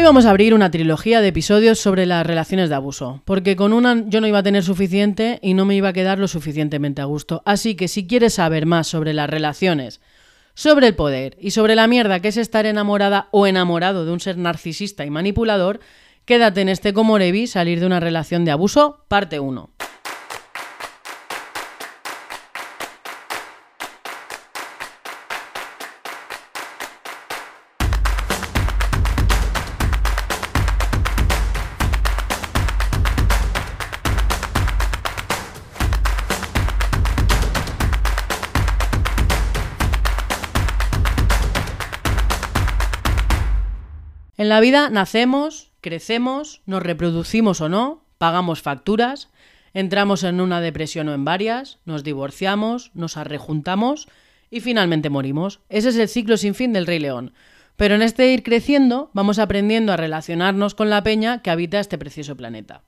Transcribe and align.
Hoy 0.00 0.06
vamos 0.06 0.24
a 0.24 0.30
abrir 0.30 0.54
una 0.54 0.70
trilogía 0.70 1.20
de 1.20 1.28
episodios 1.28 1.78
sobre 1.78 2.06
las 2.06 2.24
relaciones 2.24 2.70
de 2.70 2.74
abuso, 2.74 3.20
porque 3.26 3.54
con 3.54 3.74
una 3.74 4.02
yo 4.06 4.22
no 4.22 4.26
iba 4.26 4.38
a 4.38 4.42
tener 4.42 4.62
suficiente 4.62 5.38
y 5.42 5.52
no 5.52 5.66
me 5.66 5.74
iba 5.74 5.90
a 5.90 5.92
quedar 5.92 6.18
lo 6.18 6.26
suficientemente 6.26 7.02
a 7.02 7.04
gusto. 7.04 7.42
Así 7.44 7.74
que 7.74 7.86
si 7.86 8.06
quieres 8.06 8.32
saber 8.32 8.64
más 8.64 8.86
sobre 8.86 9.12
las 9.12 9.28
relaciones, 9.28 10.00
sobre 10.54 10.86
el 10.86 10.94
poder 10.94 11.36
y 11.38 11.50
sobre 11.50 11.74
la 11.74 11.86
mierda 11.86 12.20
que 12.20 12.28
es 12.28 12.38
estar 12.38 12.64
enamorada 12.64 13.28
o 13.30 13.46
enamorado 13.46 14.06
de 14.06 14.12
un 14.12 14.20
ser 14.20 14.38
narcisista 14.38 15.04
y 15.04 15.10
manipulador, 15.10 15.80
quédate 16.24 16.62
en 16.62 16.70
este 16.70 16.94
Comorevi 16.94 17.46
salir 17.46 17.78
de 17.78 17.84
una 17.84 18.00
relación 18.00 18.46
de 18.46 18.52
abuso, 18.52 19.04
parte 19.06 19.38
1. 19.38 19.68
En 44.40 44.48
la 44.48 44.60
vida 44.60 44.88
nacemos, 44.88 45.70
crecemos, 45.82 46.62
nos 46.64 46.82
reproducimos 46.82 47.60
o 47.60 47.68
no, 47.68 48.06
pagamos 48.16 48.62
facturas, 48.62 49.28
entramos 49.74 50.24
en 50.24 50.40
una 50.40 50.62
depresión 50.62 51.10
o 51.10 51.12
en 51.12 51.26
varias, 51.26 51.78
nos 51.84 52.04
divorciamos, 52.04 52.90
nos 52.94 53.18
arrejuntamos 53.18 54.08
y 54.50 54.60
finalmente 54.60 55.10
morimos. 55.10 55.60
Ese 55.68 55.90
es 55.90 55.98
el 55.98 56.08
ciclo 56.08 56.38
sin 56.38 56.54
fin 56.54 56.72
del 56.72 56.86
Rey 56.86 57.00
León. 57.00 57.34
Pero 57.76 57.96
en 57.96 58.00
este 58.00 58.32
ir 58.32 58.42
creciendo 58.42 59.10
vamos 59.12 59.38
aprendiendo 59.38 59.92
a 59.92 59.98
relacionarnos 59.98 60.74
con 60.74 60.88
la 60.88 61.02
peña 61.02 61.42
que 61.42 61.50
habita 61.50 61.78
este 61.78 61.98
precioso 61.98 62.34
planeta. 62.34 62.80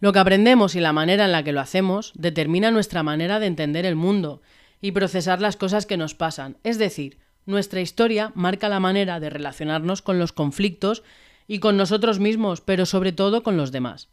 Lo 0.00 0.14
que 0.14 0.18
aprendemos 0.18 0.76
y 0.76 0.80
la 0.80 0.94
manera 0.94 1.26
en 1.26 1.32
la 1.32 1.42
que 1.42 1.52
lo 1.52 1.60
hacemos 1.60 2.12
determina 2.14 2.70
nuestra 2.70 3.02
manera 3.02 3.38
de 3.38 3.48
entender 3.48 3.84
el 3.84 3.96
mundo 3.96 4.40
y 4.80 4.92
procesar 4.92 5.42
las 5.42 5.58
cosas 5.58 5.84
que 5.84 5.98
nos 5.98 6.14
pasan, 6.14 6.56
es 6.64 6.78
decir, 6.78 7.18
nuestra 7.46 7.80
historia 7.80 8.32
marca 8.34 8.68
la 8.68 8.80
manera 8.80 9.20
de 9.20 9.30
relacionarnos 9.30 10.02
con 10.02 10.18
los 10.18 10.32
conflictos 10.32 11.02
y 11.48 11.58
con 11.58 11.76
nosotros 11.76 12.18
mismos, 12.18 12.60
pero 12.60 12.86
sobre 12.86 13.12
todo 13.12 13.42
con 13.42 13.56
los 13.56 13.72
demás. 13.72 14.08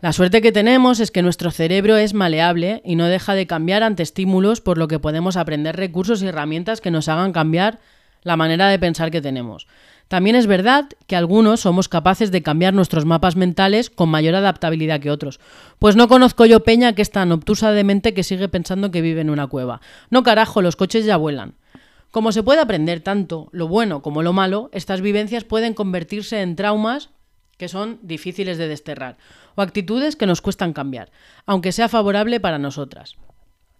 La 0.00 0.12
suerte 0.12 0.40
que 0.40 0.52
tenemos 0.52 1.00
es 1.00 1.10
que 1.10 1.22
nuestro 1.22 1.50
cerebro 1.50 1.96
es 1.96 2.14
maleable 2.14 2.82
y 2.84 2.94
no 2.94 3.06
deja 3.06 3.34
de 3.34 3.48
cambiar 3.48 3.82
ante 3.82 4.04
estímulos, 4.04 4.60
por 4.60 4.78
lo 4.78 4.86
que 4.86 5.00
podemos 5.00 5.36
aprender 5.36 5.74
recursos 5.74 6.22
y 6.22 6.28
herramientas 6.28 6.80
que 6.80 6.92
nos 6.92 7.08
hagan 7.08 7.32
cambiar 7.32 7.80
la 8.28 8.36
manera 8.36 8.68
de 8.68 8.78
pensar 8.78 9.10
que 9.10 9.20
tenemos. 9.22 9.66
También 10.06 10.36
es 10.36 10.46
verdad 10.46 10.88
que 11.06 11.16
algunos 11.16 11.60
somos 11.60 11.88
capaces 11.88 12.30
de 12.30 12.42
cambiar 12.42 12.74
nuestros 12.74 13.06
mapas 13.06 13.36
mentales 13.36 13.88
con 13.90 14.10
mayor 14.10 14.34
adaptabilidad 14.34 15.00
que 15.00 15.10
otros. 15.10 15.40
Pues 15.78 15.96
no 15.96 16.08
conozco 16.08 16.44
yo 16.46 16.62
Peña 16.62 16.94
que 16.94 17.02
es 17.02 17.10
tan 17.10 17.32
obtusa 17.32 17.72
de 17.72 17.84
mente 17.84 18.12
que 18.14 18.22
sigue 18.22 18.48
pensando 18.48 18.90
que 18.90 19.00
vive 19.00 19.22
en 19.22 19.30
una 19.30 19.46
cueva. 19.46 19.80
No 20.10 20.22
carajo, 20.22 20.62
los 20.62 20.76
coches 20.76 21.06
ya 21.06 21.16
vuelan. 21.16 21.54
Como 22.10 22.32
se 22.32 22.42
puede 22.42 22.60
aprender 22.60 23.00
tanto 23.00 23.48
lo 23.52 23.66
bueno 23.66 24.02
como 24.02 24.22
lo 24.22 24.34
malo, 24.34 24.68
estas 24.72 25.00
vivencias 25.00 25.44
pueden 25.44 25.72
convertirse 25.72 26.42
en 26.42 26.54
traumas 26.54 27.10
que 27.56 27.68
son 27.68 27.98
difíciles 28.02 28.56
de 28.56 28.68
desterrar, 28.68 29.16
o 29.56 29.62
actitudes 29.62 30.16
que 30.16 30.26
nos 30.26 30.40
cuestan 30.40 30.72
cambiar, 30.72 31.10
aunque 31.44 31.72
sea 31.72 31.88
favorable 31.88 32.38
para 32.40 32.58
nosotras. 32.58 33.16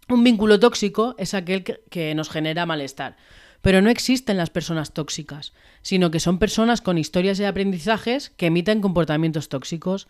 Un 0.08 0.24
vínculo 0.24 0.58
tóxico 0.58 1.14
es 1.16 1.32
aquel 1.32 1.62
que 1.62 2.14
nos 2.14 2.28
genera 2.28 2.66
malestar. 2.66 3.16
Pero 3.60 3.82
no 3.82 3.90
existen 3.90 4.36
las 4.36 4.50
personas 4.50 4.92
tóxicas, 4.92 5.52
sino 5.82 6.10
que 6.10 6.20
son 6.20 6.38
personas 6.38 6.80
con 6.80 6.98
historias 6.98 7.40
y 7.40 7.44
aprendizajes 7.44 8.30
que 8.30 8.46
emiten 8.46 8.80
comportamientos 8.80 9.48
tóxicos. 9.48 10.08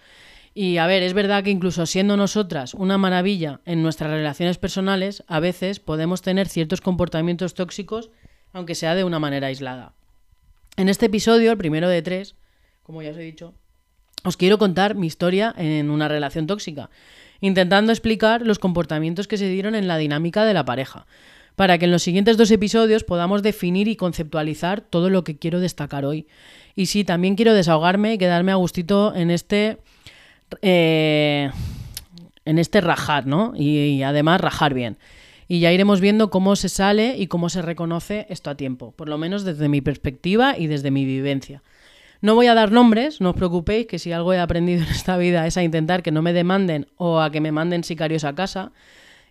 Y 0.54 0.78
a 0.78 0.86
ver, 0.86 1.02
es 1.02 1.14
verdad 1.14 1.44
que 1.44 1.50
incluso 1.50 1.86
siendo 1.86 2.16
nosotras 2.16 2.74
una 2.74 2.98
maravilla 2.98 3.60
en 3.64 3.82
nuestras 3.82 4.10
relaciones 4.10 4.58
personales, 4.58 5.24
a 5.28 5.40
veces 5.40 5.80
podemos 5.80 6.20
tener 6.20 6.48
ciertos 6.48 6.80
comportamientos 6.80 7.54
tóxicos, 7.54 8.10
aunque 8.52 8.74
sea 8.74 8.94
de 8.94 9.04
una 9.04 9.18
manera 9.18 9.46
aislada. 9.46 9.94
En 10.76 10.88
este 10.88 11.06
episodio, 11.06 11.52
el 11.52 11.58
primero 11.58 11.88
de 11.88 12.02
tres, 12.02 12.34
como 12.82 13.02
ya 13.02 13.10
os 13.10 13.16
he 13.16 13.22
dicho, 13.22 13.54
os 14.24 14.36
quiero 14.36 14.58
contar 14.58 14.94
mi 14.94 15.06
historia 15.06 15.54
en 15.56 15.90
una 15.90 16.08
relación 16.08 16.46
tóxica, 16.46 16.90
intentando 17.40 17.92
explicar 17.92 18.42
los 18.42 18.58
comportamientos 18.58 19.28
que 19.28 19.38
se 19.38 19.48
dieron 19.48 19.74
en 19.74 19.88
la 19.88 19.96
dinámica 19.96 20.44
de 20.44 20.54
la 20.54 20.64
pareja 20.64 21.06
para 21.58 21.76
que 21.76 21.86
en 21.86 21.90
los 21.90 22.04
siguientes 22.04 22.36
dos 22.36 22.52
episodios 22.52 23.02
podamos 23.02 23.42
definir 23.42 23.88
y 23.88 23.96
conceptualizar 23.96 24.80
todo 24.80 25.10
lo 25.10 25.24
que 25.24 25.38
quiero 25.38 25.58
destacar 25.58 26.04
hoy. 26.04 26.28
Y 26.76 26.86
sí, 26.86 27.02
también 27.02 27.34
quiero 27.34 27.52
desahogarme 27.52 28.14
y 28.14 28.18
quedarme 28.18 28.52
a 28.52 28.54
gustito 28.54 29.12
en 29.12 29.32
este... 29.32 29.78
Eh, 30.62 31.50
en 32.44 32.58
este 32.58 32.80
rajar, 32.80 33.26
¿no? 33.26 33.54
Y, 33.56 34.02
además 34.04 34.40
rajar 34.40 34.72
bien. 34.72 34.98
Y 35.48 35.58
ya 35.58 35.72
iremos 35.72 36.00
viendo 36.00 36.30
cómo 36.30 36.54
se 36.54 36.68
sale 36.68 37.16
y 37.18 37.26
cómo 37.26 37.48
se 37.50 37.60
reconoce 37.60 38.26
esto 38.30 38.50
a 38.50 38.54
tiempo, 38.54 38.92
por 38.92 39.08
lo 39.08 39.18
menos 39.18 39.44
desde 39.44 39.68
mi 39.68 39.80
perspectiva 39.80 40.56
y 40.56 40.68
desde 40.68 40.92
mi 40.92 41.04
vivencia. 41.04 41.62
No 42.20 42.36
voy 42.36 42.46
a 42.46 42.54
dar 42.54 42.70
nombres, 42.70 43.20
no 43.20 43.30
os 43.30 43.36
preocupéis, 43.36 43.86
que 43.88 43.98
si 43.98 44.12
algo 44.12 44.32
he 44.32 44.38
aprendido 44.38 44.82
en 44.86 44.90
esta 44.90 45.16
vida 45.16 45.44
es 45.46 45.56
a 45.56 45.64
intentar 45.64 46.04
que 46.04 46.12
no 46.12 46.22
me 46.22 46.32
demanden 46.32 46.86
o 46.96 47.20
a 47.20 47.32
que 47.32 47.40
me 47.40 47.50
manden 47.50 47.82
sicarios 47.82 48.22
a 48.22 48.36
casa. 48.36 48.70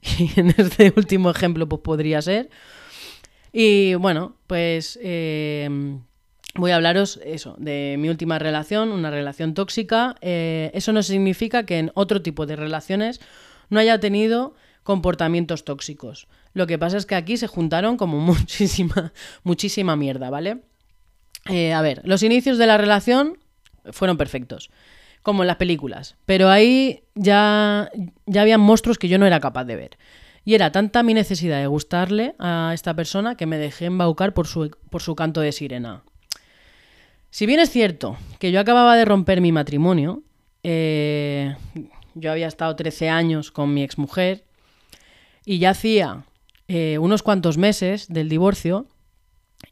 Y 0.20 0.40
en 0.40 0.54
este 0.58 0.94
último 0.96 1.30
ejemplo, 1.32 1.68
pues 1.68 1.82
podría 1.82 2.22
ser. 2.22 2.50
Y 3.52 3.96
bueno, 3.96 4.36
pues 4.48 5.00
eh, 5.02 5.70
voy 6.56 6.72
a 6.72 6.76
hablaros 6.76 7.20
eso, 7.24 7.56
de 7.58 7.96
mi 7.98 8.10
última 8.10 8.40
relación, 8.40 8.92
una 8.92 9.10
relación 9.10 9.54
tóxica. 9.54 10.16
Eh, 10.22 10.72
eso 10.74 10.94
no 10.94 11.04
significa 11.04 11.66
que 11.66 11.80
en 11.80 11.92
otro 11.94 12.22
tipo 12.22 12.46
de 12.46 12.56
relaciones 12.56 13.20
no 13.70 13.80
haya 13.80 14.00
tenido 14.00 14.56
comportamientos 14.84 15.66
tóxicos. 15.66 16.28
Lo 16.54 16.68
que 16.68 16.78
pasa 16.78 16.98
es 16.98 17.06
que 17.06 17.16
aquí 17.16 17.38
se 17.38 17.48
juntaron 17.48 17.98
como 17.98 18.20
muchísima, 18.22 19.14
muchísima 19.44 19.96
mierda, 19.96 20.30
¿vale? 20.30 20.62
Eh, 21.50 21.74
a 21.74 21.82
ver, 21.82 22.02
los 22.04 22.24
inicios 22.24 22.58
de 22.58 22.68
la 22.68 22.78
relación 22.78 23.38
fueron 23.92 24.18
perfectos 24.18 24.70
como 25.28 25.44
en 25.44 25.48
las 25.48 25.58
películas. 25.58 26.16
Pero 26.26 26.48
ahí 26.48 27.04
ya, 27.14 27.92
ya 28.28 28.42
habían 28.42 28.62
monstruos 28.62 28.98
que 28.98 29.10
yo 29.10 29.18
no 29.18 29.26
era 29.26 29.42
capaz 29.42 29.66
de 29.66 29.76
ver. 29.76 29.98
Y 30.46 30.56
era 30.56 30.72
tanta 30.72 31.04
mi 31.04 31.14
necesidad 31.14 31.60
de 31.60 31.68
gustarle 31.68 32.34
a 32.40 32.72
esta 32.74 32.94
persona 32.94 33.36
que 33.36 33.46
me 33.46 33.58
dejé 33.58 33.88
embaucar 33.88 34.34
por 34.34 34.48
su, 34.48 34.74
por 34.90 35.02
su 35.02 35.18
canto 35.18 35.42
de 35.42 35.52
sirena. 35.52 36.04
Si 37.30 37.46
bien 37.46 37.60
es 37.60 37.70
cierto 37.72 38.16
que 38.40 38.54
yo 38.54 38.62
acababa 38.62 38.96
de 38.96 39.04
romper 39.04 39.42
mi 39.42 39.52
matrimonio, 39.52 40.24
eh, 40.64 41.58
yo 42.16 42.32
había 42.32 42.48
estado 42.48 42.78
13 42.78 43.10
años 43.10 43.52
con 43.52 43.74
mi 43.74 43.84
exmujer 43.84 44.46
y 45.44 45.60
ya 45.60 45.72
hacía 45.72 46.24
eh, 46.70 47.00
unos 47.00 47.22
cuantos 47.22 47.58
meses 47.58 48.08
del 48.08 48.30
divorcio 48.30 48.88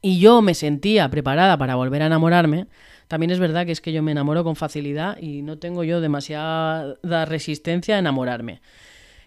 y 0.02 0.20
yo 0.20 0.42
me 0.42 0.54
sentía 0.54 1.10
preparada 1.10 1.58
para 1.58 1.76
volver 1.76 2.02
a 2.02 2.08
enamorarme, 2.08 2.68
también 3.16 3.32
es 3.32 3.40
verdad 3.40 3.66
que 3.66 3.72
es 3.72 3.80
que 3.80 3.94
yo 3.94 4.04
me 4.04 4.12
enamoro 4.12 4.44
con 4.44 4.58
facilidad 4.58 5.18
y 5.22 5.42
no 5.42 5.58
tengo 5.58 5.86
yo 5.86 6.02
demasiada 6.02 6.98
resistencia 7.24 7.96
a 7.96 8.00
enamorarme. 8.00 8.60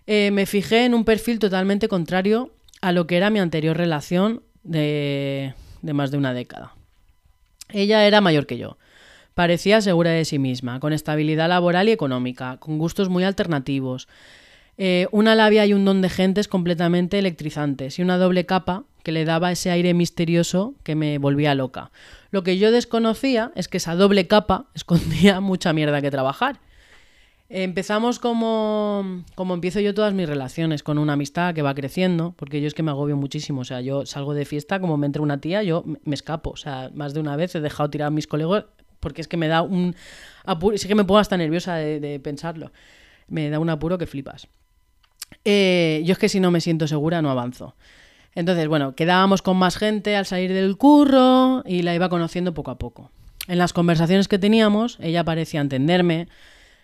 Eh, 0.06 0.30
me 0.30 0.44
fijé 0.44 0.84
en 0.84 0.92
un 0.92 1.06
perfil 1.06 1.38
totalmente 1.38 1.88
contrario 1.88 2.52
a 2.82 2.92
lo 2.92 3.06
que 3.06 3.16
era 3.16 3.30
mi 3.30 3.38
anterior 3.38 3.74
relación 3.78 4.42
de, 4.62 5.54
de 5.80 5.92
más 5.94 6.10
de 6.10 6.18
una 6.18 6.34
década. 6.34 6.74
Ella 7.70 8.06
era 8.06 8.20
mayor 8.20 8.46
que 8.46 8.58
yo. 8.58 8.76
Parecía 9.32 9.80
segura 9.80 10.10
de 10.10 10.26
sí 10.26 10.38
misma, 10.38 10.80
con 10.80 10.92
estabilidad 10.92 11.48
laboral 11.48 11.88
y 11.88 11.92
económica, 11.92 12.58
con 12.58 12.76
gustos 12.76 13.08
muy 13.08 13.24
alternativos, 13.24 14.06
eh, 14.76 15.06
una 15.12 15.34
labia 15.34 15.64
y 15.64 15.72
un 15.72 15.86
don 15.86 16.02
de 16.02 16.10
gentes 16.10 16.46
completamente 16.46 17.18
electrizantes 17.18 17.98
y 17.98 18.02
una 18.02 18.18
doble 18.18 18.44
capa 18.44 18.84
que 19.08 19.12
le 19.12 19.24
daba 19.24 19.50
ese 19.50 19.70
aire 19.70 19.94
misterioso 19.94 20.74
que 20.82 20.94
me 20.94 21.16
volvía 21.16 21.54
loca. 21.54 21.90
Lo 22.30 22.42
que 22.42 22.58
yo 22.58 22.70
desconocía 22.70 23.52
es 23.54 23.66
que 23.66 23.78
esa 23.78 23.94
doble 23.94 24.26
capa 24.26 24.66
escondía 24.74 25.40
mucha 25.40 25.72
mierda 25.72 26.02
que 26.02 26.10
trabajar. 26.10 26.60
Empezamos 27.48 28.18
como, 28.18 29.24
como 29.34 29.54
empiezo 29.54 29.80
yo 29.80 29.94
todas 29.94 30.12
mis 30.12 30.28
relaciones, 30.28 30.82
con 30.82 30.98
una 30.98 31.14
amistad 31.14 31.54
que 31.54 31.62
va 31.62 31.74
creciendo, 31.74 32.34
porque 32.36 32.60
yo 32.60 32.66
es 32.66 32.74
que 32.74 32.82
me 32.82 32.90
agobio 32.90 33.16
muchísimo. 33.16 33.62
O 33.62 33.64
sea, 33.64 33.80
yo 33.80 34.04
salgo 34.04 34.34
de 34.34 34.44
fiesta, 34.44 34.78
como 34.78 34.98
me 34.98 35.06
entra 35.06 35.22
una 35.22 35.40
tía, 35.40 35.62
yo 35.62 35.84
me 35.86 36.14
escapo. 36.14 36.50
O 36.50 36.56
sea, 36.58 36.90
más 36.92 37.14
de 37.14 37.20
una 37.20 37.34
vez 37.34 37.54
he 37.54 37.62
dejado 37.62 37.88
tirar 37.88 38.08
a 38.08 38.10
mis 38.10 38.26
colegas 38.26 38.66
porque 39.00 39.22
es 39.22 39.28
que 39.28 39.38
me 39.38 39.48
da 39.48 39.62
un 39.62 39.96
apuro, 40.44 40.76
sí 40.76 40.86
que 40.86 40.94
me 40.94 41.06
pongo 41.06 41.20
hasta 41.20 41.38
nerviosa 41.38 41.76
de 41.76 42.20
pensarlo. 42.22 42.72
Me 43.26 43.48
da 43.48 43.58
un 43.58 43.70
apuro 43.70 43.96
que 43.96 44.06
flipas. 44.06 44.48
Eh, 45.46 46.02
yo 46.04 46.12
es 46.12 46.18
que 46.18 46.28
si 46.28 46.40
no 46.40 46.50
me 46.50 46.60
siento 46.60 46.86
segura 46.86 47.22
no 47.22 47.30
avanzo. 47.30 47.74
Entonces, 48.34 48.68
bueno, 48.68 48.94
quedábamos 48.94 49.42
con 49.42 49.56
más 49.56 49.76
gente 49.76 50.16
al 50.16 50.26
salir 50.26 50.52
del 50.52 50.76
curro 50.76 51.62
y 51.66 51.82
la 51.82 51.94
iba 51.94 52.08
conociendo 52.08 52.54
poco 52.54 52.70
a 52.70 52.78
poco. 52.78 53.10
En 53.48 53.58
las 53.58 53.72
conversaciones 53.72 54.28
que 54.28 54.38
teníamos, 54.38 54.98
ella 55.00 55.24
parecía 55.24 55.60
entenderme 55.60 56.28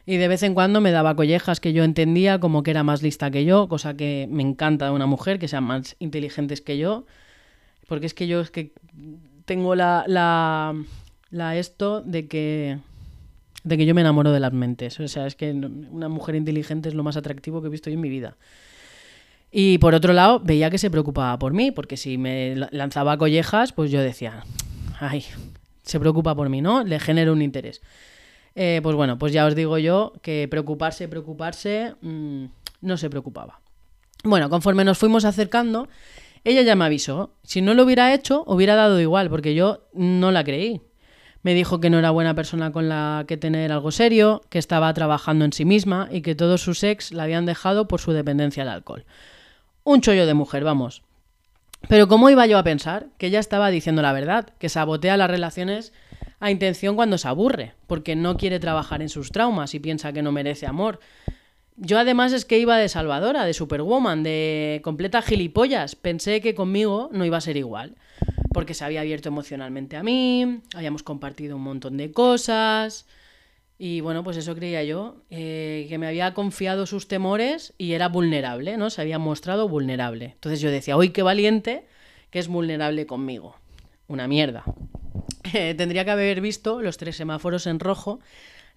y 0.07 0.17
de 0.17 0.29
vez 0.29 0.43
en 0.43 0.55
cuando 0.55 0.81
me 0.81 0.91
daba 0.91 1.17
collejas 1.17 1.61
que 1.61 1.73
yo 1.73 1.85
entendía 1.85 2.39
como 2.39 2.63
que 2.63 2.71
era 2.71 2.83
más 2.83 3.03
lista 3.03 3.31
que 3.31 3.45
yo, 3.45 3.69
cosa 3.69 3.95
que 3.95 4.29
me 4.31 4.43
encanta 4.43 4.87
de 4.87 4.91
una 4.93 5.07
mujer, 5.07 5.39
que 5.39 5.49
sean 5.49 5.65
más 5.65 5.97
inteligentes 5.99 6.61
que 6.61 6.77
yo, 6.77 7.07
porque 7.89 8.07
es 8.07 8.15
que 8.15 8.27
yo 8.27 8.41
es 8.41 8.51
que 8.51 8.73
tengo 9.47 9.75
la, 9.75 10.05
la, 10.07 11.57
esto 11.57 12.03
de 12.03 12.29
que 12.29 12.79
de 13.63 13.79
que 13.79 13.87
yo 13.87 13.95
me 13.95 14.03
enamoro 14.03 14.31
de 14.31 14.41
las 14.41 14.53
mentes. 14.53 15.01
O 15.01 15.09
sea, 15.09 15.27
es 15.27 15.37
que 15.37 15.51
una 15.53 16.11
mujer 16.11 16.35
inteligente 16.35 16.91
es 16.91 16.95
lo 16.95 17.03
más 17.03 17.17
atractivo 17.17 17.63
que 17.63 17.69
he 17.69 17.71
visto 17.71 17.89
yo 17.89 17.95
en 17.95 18.03
mi 18.03 18.11
vida. 18.11 18.37
Y 19.57 19.79
por 19.79 19.95
otro 19.95 20.13
lado, 20.13 20.41
veía 20.41 20.69
que 20.69 20.79
se 20.79 20.91
preocupaba 20.91 21.39
por 21.39 21.53
mí, 21.53 21.71
porque 21.71 21.97
si 21.97 22.19
me 22.19 22.57
lanzaba 22.73 23.17
collejas, 23.19 23.73
pues 23.73 23.93
yo 23.93 24.01
decía, 24.01 24.43
ay, 24.99 25.25
se 25.85 26.01
preocupa 26.01 26.35
por 26.35 26.49
mí, 26.49 26.61
¿no? 26.61 26.83
Le 26.83 26.99
genero 26.99 27.33
un 27.33 27.41
interés. 27.41 27.81
Eh, 28.57 28.81
pues 28.83 28.97
bueno, 28.97 29.17
pues 29.17 29.33
ya 29.33 29.47
os 29.47 29.55
digo 29.55 29.79
yo 29.79 30.13
que 30.23 30.49
preocuparse, 30.51 31.07
preocuparse, 31.07 31.95
mm, 32.01 32.47
no 32.81 32.97
se 32.97 33.09
preocupaba. 33.09 33.61
Bueno, 34.25 34.51
conforme 34.51 34.85
nos 34.85 34.99
fuimos 34.99 35.25
acercando, 35.25 35.87
ella 36.43 36.63
ya 36.63 36.75
me 36.75 36.87
avisó. 36.87 37.37
Si 37.45 37.63
no 37.63 37.75
lo 37.75 37.85
hubiera 37.85 38.13
hecho, 38.13 38.43
hubiera 38.49 38.75
dado 38.75 39.01
igual, 39.01 39.31
porque 39.31 39.55
yo 39.55 39.87
no 39.93 40.33
la 40.33 40.43
creí. 40.43 40.81
Me 41.45 41.55
dijo 41.55 41.79
que 41.79 41.91
no 41.91 42.01
era 42.01 42.11
buena 42.11 42.35
persona 42.35 42.73
con 42.73 42.89
la 42.89 43.25
que 43.29 43.37
tener 43.37 43.71
algo 43.71 43.93
serio, 43.93 44.41
que 44.49 44.59
estaba 44.59 44.93
trabajando 44.95 45.45
en 45.45 45.53
sí 45.53 45.65
misma 45.65 46.09
y 46.11 46.23
que 46.23 46.35
todos 46.35 46.61
sus 46.61 46.83
ex 46.83 47.13
la 47.13 47.23
habían 47.23 47.47
dejado 47.47 47.87
por 47.87 48.01
su 48.01 48.11
dependencia 48.11 48.65
al 48.65 48.71
alcohol. 48.71 49.05
Un 49.87 50.01
chollo 50.01 50.25
de 50.25 50.33
mujer, 50.33 50.65
vamos. 50.65 51.03
Pero 51.91 52.09
¿cómo 52.09 52.31
iba 52.31 52.47
yo 52.47 52.57
a 52.57 52.65
pensar 52.65 53.09
que 53.19 53.27
ella 53.27 53.39
estaba 53.39 53.69
diciendo 53.69 54.01
la 54.01 54.15
verdad? 54.15 54.49
Que 54.59 54.71
sabotea 54.71 55.19
las 55.19 55.29
relaciones 55.29 55.93
a 56.41 56.51
intención 56.51 56.97
cuando 56.97 57.19
se 57.19 57.29
aburre, 57.29 57.75
porque 57.87 58.17
no 58.17 58.39
quiere 58.39 58.59
trabajar 58.59 59.03
en 59.03 59.11
sus 59.11 59.31
traumas 59.31 59.75
y 59.75 59.81
piensa 59.81 60.15
que 60.15 60.23
no 60.23 60.33
merece 60.33 60.67
amor. 60.67 61.01
Yo 61.77 61.99
además 61.99 62.33
es 62.33 62.47
que 62.47 62.59
iba 62.59 62.79
de 62.79 62.89
salvadora, 62.89 63.45
de 63.45 63.53
superwoman, 63.53 64.23
de 64.23 64.81
completa 64.83 65.21
gilipollas. 65.21 65.97
Pensé 65.97 66.41
que 66.41 66.55
conmigo 66.55 67.11
no 67.13 67.27
iba 67.27 67.37
a 67.37 67.43
ser 67.43 67.59
igual, 67.59 67.95
porque 68.55 68.73
se 68.73 68.87
había 68.87 69.03
abierto 69.03 69.29
emocionalmente 69.29 69.99
a 69.99 70.03
mí, 70.03 70.63
habíamos 70.75 71.03
compartido 71.03 71.57
un 71.57 71.63
montón 71.63 71.99
de 71.99 72.11
cosas, 72.11 73.07
y 73.79 74.01
bueno, 74.01 74.23
pues 74.23 74.37
eso 74.37 74.55
creía 74.55 74.85
yo, 74.85 75.17
eh, 75.31 75.87
que 75.89 75.99
me 75.99 76.07
había 76.07 76.33
confiado 76.33 76.87
sus 76.87 77.09
temores 77.09 77.75
y 77.77 77.93
era 77.93 78.09
vulnerable, 78.09 78.77
¿no? 78.77 78.89
Se 78.89 79.01
había 79.01 79.19
mostrado 79.19 79.69
vulnerable. 79.69 80.27
Entonces 80.35 80.61
yo 80.61 80.71
decía, 80.71 80.97
uy, 80.97 81.11
qué 81.11 81.23
valiente 81.23 81.87
que 82.31 82.39
es 82.39 82.49
vulnerable 82.49 83.07
conmigo. 83.07 83.57
Una 84.09 84.29
mierda. 84.29 84.65
Eh, 85.53 85.75
tendría 85.75 86.05
que 86.05 86.11
haber 86.11 86.41
visto 86.41 86.83
los 86.83 86.97
tres 86.97 87.17
semáforos 87.17 87.69
en 87.69 87.79
rojo, 87.79 88.19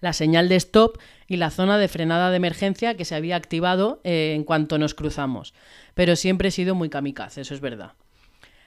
la 0.00 0.12
señal 0.12 0.48
de 0.48 0.54
stop 0.56 0.98
y 1.26 1.38
la 1.38 1.50
zona 1.50 1.76
de 1.78 1.88
frenada 1.88 2.30
de 2.30 2.36
emergencia 2.36 2.94
que 2.94 3.04
se 3.04 3.16
había 3.16 3.34
activado 3.34 4.00
eh, 4.04 4.34
en 4.36 4.44
cuanto 4.44 4.78
nos 4.78 4.94
cruzamos. 4.94 5.54
Pero 5.94 6.14
siempre 6.14 6.48
he 6.48 6.52
sido 6.52 6.76
muy 6.76 6.88
kamikaze, 6.88 7.40
eso 7.40 7.54
es 7.54 7.60
verdad. 7.60 7.94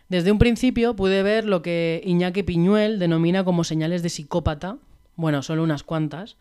Desde 0.09 0.31
un 0.31 0.39
principio 0.39 0.95
pude 0.95 1.23
ver 1.23 1.45
lo 1.45 1.61
que 1.61 2.01
Iñaki 2.03 2.43
Piñuel 2.43 2.99
denomina 2.99 3.45
como 3.45 3.63
señales 3.63 4.03
de 4.03 4.09
psicópata, 4.09 4.77
bueno, 5.15 5.43
solo 5.43 5.63
unas 5.63 5.83
cuantas. 5.83 6.37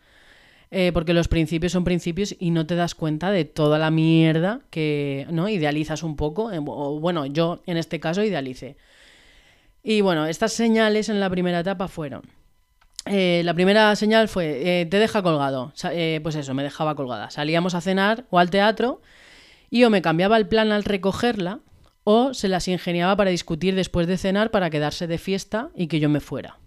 Eh, 0.73 0.91
porque 0.93 1.13
los 1.13 1.27
principios 1.27 1.73
son 1.73 1.83
principios 1.83 2.33
y 2.39 2.51
no 2.51 2.65
te 2.65 2.75
das 2.75 2.95
cuenta 2.95 3.29
de 3.29 3.43
toda 3.43 3.77
la 3.77 3.91
mierda 3.91 4.61
que 4.69 5.27
no 5.29 5.49
idealizas 5.49 6.01
un 6.01 6.15
poco. 6.15 6.51
Eh, 6.51 6.59
o 6.65 6.99
bueno, 6.99 7.25
yo 7.25 7.61
en 7.65 7.75
este 7.75 7.99
caso 7.99 8.23
idealicé. 8.23 8.77
Y 9.83 9.99
bueno, 9.99 10.27
estas 10.27 10.53
señales 10.53 11.09
en 11.09 11.19
la 11.19 11.29
primera 11.29 11.59
etapa 11.59 11.89
fueron. 11.89 12.21
Eh, 13.05 13.41
la 13.43 13.53
primera 13.53 13.93
señal 13.97 14.29
fue, 14.29 14.87
te 14.89 14.99
deja 14.99 15.21
colgado. 15.21 15.73
pues 16.23 16.35
eso, 16.35 16.53
me 16.53 16.63
dejaba 16.63 16.95
colgada. 16.95 17.29
Salíamos 17.31 17.75
a 17.75 17.81
cenar 17.81 18.25
o 18.29 18.39
al 18.39 18.49
teatro 18.49 19.01
y 19.69 19.83
o 19.83 19.89
me 19.89 20.01
cambiaba 20.01 20.37
el 20.37 20.47
plan 20.47 20.71
al 20.71 20.85
recogerla 20.85 21.59
o 22.05 22.33
se 22.33 22.47
las 22.47 22.67
ingeniaba 22.69 23.15
para 23.17 23.31
discutir 23.31 23.75
después 23.75 24.07
de 24.07 24.17
cenar 24.17 24.51
para 24.51 24.69
quedarse 24.69 25.07
de 25.07 25.17
fiesta 25.17 25.69
y 25.75 25.87
que 25.87 25.99
yo 25.99 26.09
me 26.09 26.19
fuera. 26.21 26.60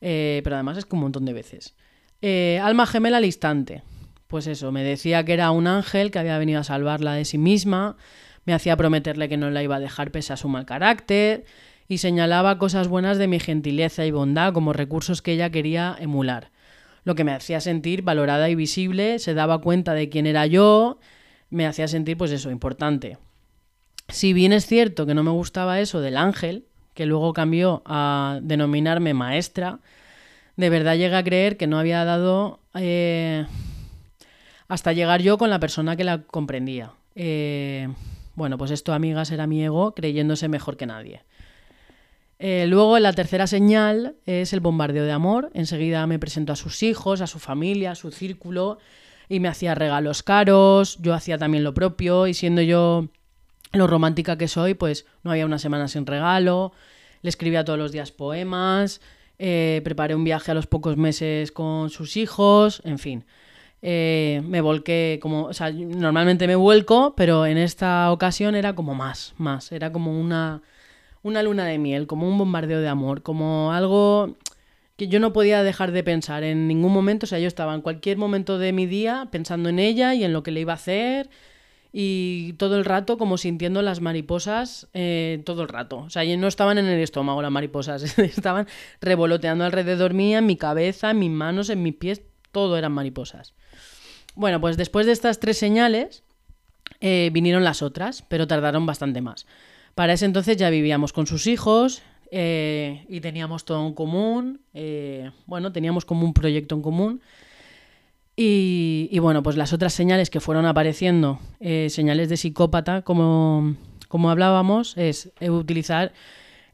Eh, 0.00 0.40
pero 0.44 0.56
además 0.56 0.78
es 0.78 0.84
que 0.84 0.94
un 0.94 1.02
montón 1.02 1.24
de 1.24 1.32
veces. 1.32 1.74
Eh, 2.22 2.60
alma 2.62 2.86
gemela 2.86 3.18
al 3.18 3.24
instante. 3.24 3.82
Pues 4.26 4.46
eso, 4.46 4.72
me 4.72 4.82
decía 4.82 5.24
que 5.24 5.32
era 5.32 5.50
un 5.50 5.66
ángel 5.66 6.10
que 6.10 6.18
había 6.18 6.38
venido 6.38 6.60
a 6.60 6.64
salvarla 6.64 7.14
de 7.14 7.24
sí 7.24 7.38
misma, 7.38 7.96
me 8.44 8.54
hacía 8.54 8.76
prometerle 8.76 9.28
que 9.28 9.36
no 9.36 9.50
la 9.50 9.62
iba 9.62 9.76
a 9.76 9.80
dejar 9.80 10.10
pese 10.10 10.32
a 10.32 10.36
su 10.36 10.48
mal 10.48 10.66
carácter 10.66 11.44
y 11.88 11.98
señalaba 11.98 12.58
cosas 12.58 12.88
buenas 12.88 13.18
de 13.18 13.28
mi 13.28 13.38
gentileza 13.38 14.04
y 14.04 14.10
bondad 14.10 14.52
como 14.52 14.72
recursos 14.72 15.22
que 15.22 15.32
ella 15.32 15.50
quería 15.50 15.96
emular. 16.00 16.50
Lo 17.04 17.14
que 17.14 17.24
me 17.24 17.32
hacía 17.32 17.60
sentir 17.60 18.02
valorada 18.02 18.48
y 18.48 18.56
visible, 18.56 19.20
se 19.20 19.34
daba 19.34 19.60
cuenta 19.60 19.94
de 19.94 20.08
quién 20.08 20.26
era 20.26 20.46
yo, 20.46 20.98
me 21.50 21.66
hacía 21.66 21.86
sentir 21.86 22.16
pues 22.16 22.32
eso, 22.32 22.50
importante. 22.50 23.18
Si 24.08 24.32
bien 24.32 24.52
es 24.52 24.66
cierto 24.66 25.06
que 25.06 25.14
no 25.14 25.22
me 25.22 25.30
gustaba 25.30 25.80
eso 25.80 26.00
del 26.00 26.16
ángel, 26.16 26.66
que 26.96 27.06
luego 27.06 27.32
cambió 27.34 27.82
a 27.84 28.40
denominarme 28.42 29.14
maestra, 29.14 29.78
de 30.56 30.70
verdad 30.70 30.96
llegué 30.96 31.14
a 31.14 31.22
creer 31.22 31.58
que 31.58 31.66
no 31.66 31.78
había 31.78 32.04
dado 32.04 32.60
eh, 32.74 33.44
hasta 34.66 34.94
llegar 34.94 35.20
yo 35.20 35.36
con 35.36 35.50
la 35.50 35.60
persona 35.60 35.94
que 35.94 36.04
la 36.04 36.22
comprendía. 36.22 36.92
Eh, 37.14 37.88
bueno, 38.34 38.56
pues 38.56 38.70
esto, 38.70 38.94
amigas, 38.94 39.30
era 39.30 39.46
mi 39.46 39.62
ego 39.62 39.94
creyéndose 39.94 40.48
mejor 40.48 40.78
que 40.78 40.86
nadie. 40.86 41.22
Eh, 42.38 42.64
luego, 42.66 42.98
la 42.98 43.12
tercera 43.12 43.46
señal 43.46 44.16
es 44.24 44.54
el 44.54 44.60
bombardeo 44.60 45.04
de 45.04 45.12
amor. 45.12 45.50
Enseguida 45.52 46.06
me 46.06 46.18
presento 46.18 46.54
a 46.54 46.56
sus 46.56 46.82
hijos, 46.82 47.20
a 47.20 47.26
su 47.26 47.38
familia, 47.38 47.90
a 47.90 47.94
su 47.94 48.10
círculo, 48.10 48.78
y 49.28 49.40
me 49.40 49.48
hacía 49.48 49.74
regalos 49.74 50.22
caros. 50.22 50.98
Yo 51.02 51.12
hacía 51.12 51.36
también 51.36 51.62
lo 51.62 51.74
propio, 51.74 52.26
y 52.26 52.32
siendo 52.32 52.62
yo 52.62 53.08
lo 53.72 53.86
romántica 53.86 54.38
que 54.38 54.48
soy, 54.48 54.74
pues 54.74 55.06
no 55.22 55.30
había 55.30 55.46
una 55.46 55.58
semana 55.58 55.88
sin 55.88 56.06
regalo, 56.06 56.72
le 57.22 57.28
escribía 57.28 57.64
todos 57.64 57.78
los 57.78 57.92
días 57.92 58.12
poemas, 58.12 59.00
eh, 59.38 59.80
preparé 59.84 60.14
un 60.14 60.24
viaje 60.24 60.50
a 60.50 60.54
los 60.54 60.66
pocos 60.66 60.96
meses 60.96 61.52
con 61.52 61.90
sus 61.90 62.16
hijos, 62.16 62.80
en 62.84 62.98
fin. 62.98 63.24
Eh, 63.82 64.42
me 64.44 64.60
volqué 64.60 65.18
como, 65.20 65.44
o 65.44 65.52
sea, 65.52 65.70
normalmente 65.70 66.46
me 66.46 66.56
vuelco, 66.56 67.14
pero 67.16 67.46
en 67.46 67.58
esta 67.58 68.10
ocasión 68.10 68.54
era 68.54 68.74
como 68.74 68.94
más, 68.94 69.34
más, 69.36 69.70
era 69.70 69.92
como 69.92 70.18
una, 70.18 70.62
una 71.22 71.42
luna 71.42 71.66
de 71.66 71.78
miel, 71.78 72.06
como 72.06 72.28
un 72.28 72.38
bombardeo 72.38 72.80
de 72.80 72.88
amor, 72.88 73.22
como 73.22 73.72
algo 73.72 74.36
que 74.96 75.08
yo 75.08 75.20
no 75.20 75.32
podía 75.32 75.62
dejar 75.62 75.92
de 75.92 76.02
pensar 76.02 76.42
en 76.42 76.68
ningún 76.68 76.92
momento, 76.92 77.26
o 77.26 77.28
sea, 77.28 77.38
yo 77.38 77.48
estaba 77.48 77.74
en 77.74 77.82
cualquier 77.82 78.16
momento 78.16 78.58
de 78.58 78.72
mi 78.72 78.86
día 78.86 79.28
pensando 79.30 79.68
en 79.68 79.78
ella 79.78 80.14
y 80.14 80.24
en 80.24 80.32
lo 80.32 80.42
que 80.42 80.52
le 80.52 80.60
iba 80.60 80.72
a 80.72 80.76
hacer 80.76 81.28
y 81.98 82.52
todo 82.58 82.76
el 82.76 82.84
rato 82.84 83.16
como 83.16 83.38
sintiendo 83.38 83.80
las 83.80 84.02
mariposas 84.02 84.86
eh, 84.92 85.40
todo 85.46 85.62
el 85.62 85.68
rato. 85.68 86.00
O 86.00 86.10
sea, 86.10 86.24
no 86.36 86.46
estaban 86.46 86.76
en 86.76 86.84
el 86.84 87.00
estómago 87.00 87.40
las 87.40 87.50
mariposas, 87.50 88.02
estaban 88.18 88.66
revoloteando 89.00 89.64
alrededor 89.64 90.12
mía, 90.12 90.40
en 90.40 90.46
mi 90.46 90.56
cabeza, 90.56 91.12
en 91.12 91.20
mis 91.20 91.30
manos, 91.30 91.70
en 91.70 91.82
mis 91.82 91.94
pies, 91.94 92.20
todo 92.52 92.76
eran 92.76 92.92
mariposas. 92.92 93.54
Bueno, 94.34 94.60
pues 94.60 94.76
después 94.76 95.06
de 95.06 95.12
estas 95.12 95.40
tres 95.40 95.56
señales 95.56 96.22
eh, 97.00 97.30
vinieron 97.32 97.64
las 97.64 97.80
otras, 97.80 98.20
pero 98.28 98.46
tardaron 98.46 98.84
bastante 98.84 99.22
más. 99.22 99.46
Para 99.94 100.12
ese 100.12 100.26
entonces 100.26 100.58
ya 100.58 100.68
vivíamos 100.68 101.14
con 101.14 101.26
sus 101.26 101.46
hijos 101.46 102.02
eh, 102.30 103.06
y 103.08 103.22
teníamos 103.22 103.64
todo 103.64 103.86
en 103.86 103.94
común, 103.94 104.60
bueno, 105.46 105.72
teníamos 105.72 106.04
como 106.04 106.26
un 106.26 106.34
proyecto 106.34 106.74
en 106.74 106.82
común 106.82 107.22
y, 108.38 109.18
bueno, 109.18 109.42
pues 109.42 109.56
las 109.56 109.72
otras 109.72 109.94
señales 109.94 110.28
que 110.28 110.40
fueron 110.40 110.66
apareciendo, 110.66 111.38
eh, 111.58 111.88
señales 111.88 112.28
de 112.28 112.36
psicópata, 112.36 113.00
como, 113.00 113.76
como 114.08 114.30
hablábamos, 114.30 114.94
es 114.98 115.32
eh, 115.40 115.48
utilizar 115.48 116.12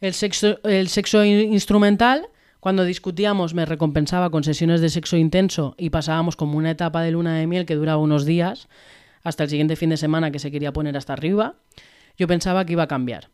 el 0.01 0.13
sexo, 0.13 0.59
el 0.65 0.89
sexo 0.89 1.25
instrumental. 1.25 2.27
Cuando 2.59 2.85
discutíamos 2.85 3.55
me 3.55 3.65
recompensaba 3.65 4.31
con 4.31 4.43
sesiones 4.43 4.81
de 4.81 4.89
sexo 4.89 5.17
intenso 5.17 5.77
y 5.79 5.91
pasábamos 5.91 6.35
como 6.35 6.59
una 6.59 6.73
etapa 6.73 7.03
de 7.03 7.13
luna 7.13 7.37
de 7.37 7.47
miel 7.47 7.65
que 7.65 7.77
duraba 7.77 8.03
unos 8.03 8.25
días, 8.25 8.69
hasta 9.23 9.45
el 9.45 9.51
siguiente 9.51 9.77
fin 9.77 9.91
de 9.91 9.97
semana 9.97 10.33
que 10.33 10.41
se 10.41 10.51
quería 10.51 10.73
poner 10.73 10.97
hasta 10.97 11.13
arriba. 11.13 11.55
Yo 12.19 12.27
pensaba 12.27 12.65
que 12.65 12.73
iba 12.73 12.83
a 12.83 12.89
cambiar, 12.89 13.31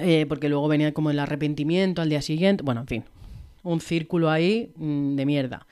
eh, 0.00 0.26
porque 0.28 0.48
luego 0.48 0.66
venía 0.66 0.92
como 0.92 1.10
el 1.10 1.18
arrepentimiento 1.20 2.02
al 2.02 2.08
día 2.08 2.22
siguiente, 2.22 2.64
bueno, 2.64 2.80
en 2.80 2.86
fin, 2.88 3.04
un 3.62 3.80
círculo 3.80 4.30
ahí 4.30 4.72
mm, 4.74 5.14
de 5.14 5.26
mierda. 5.26 5.66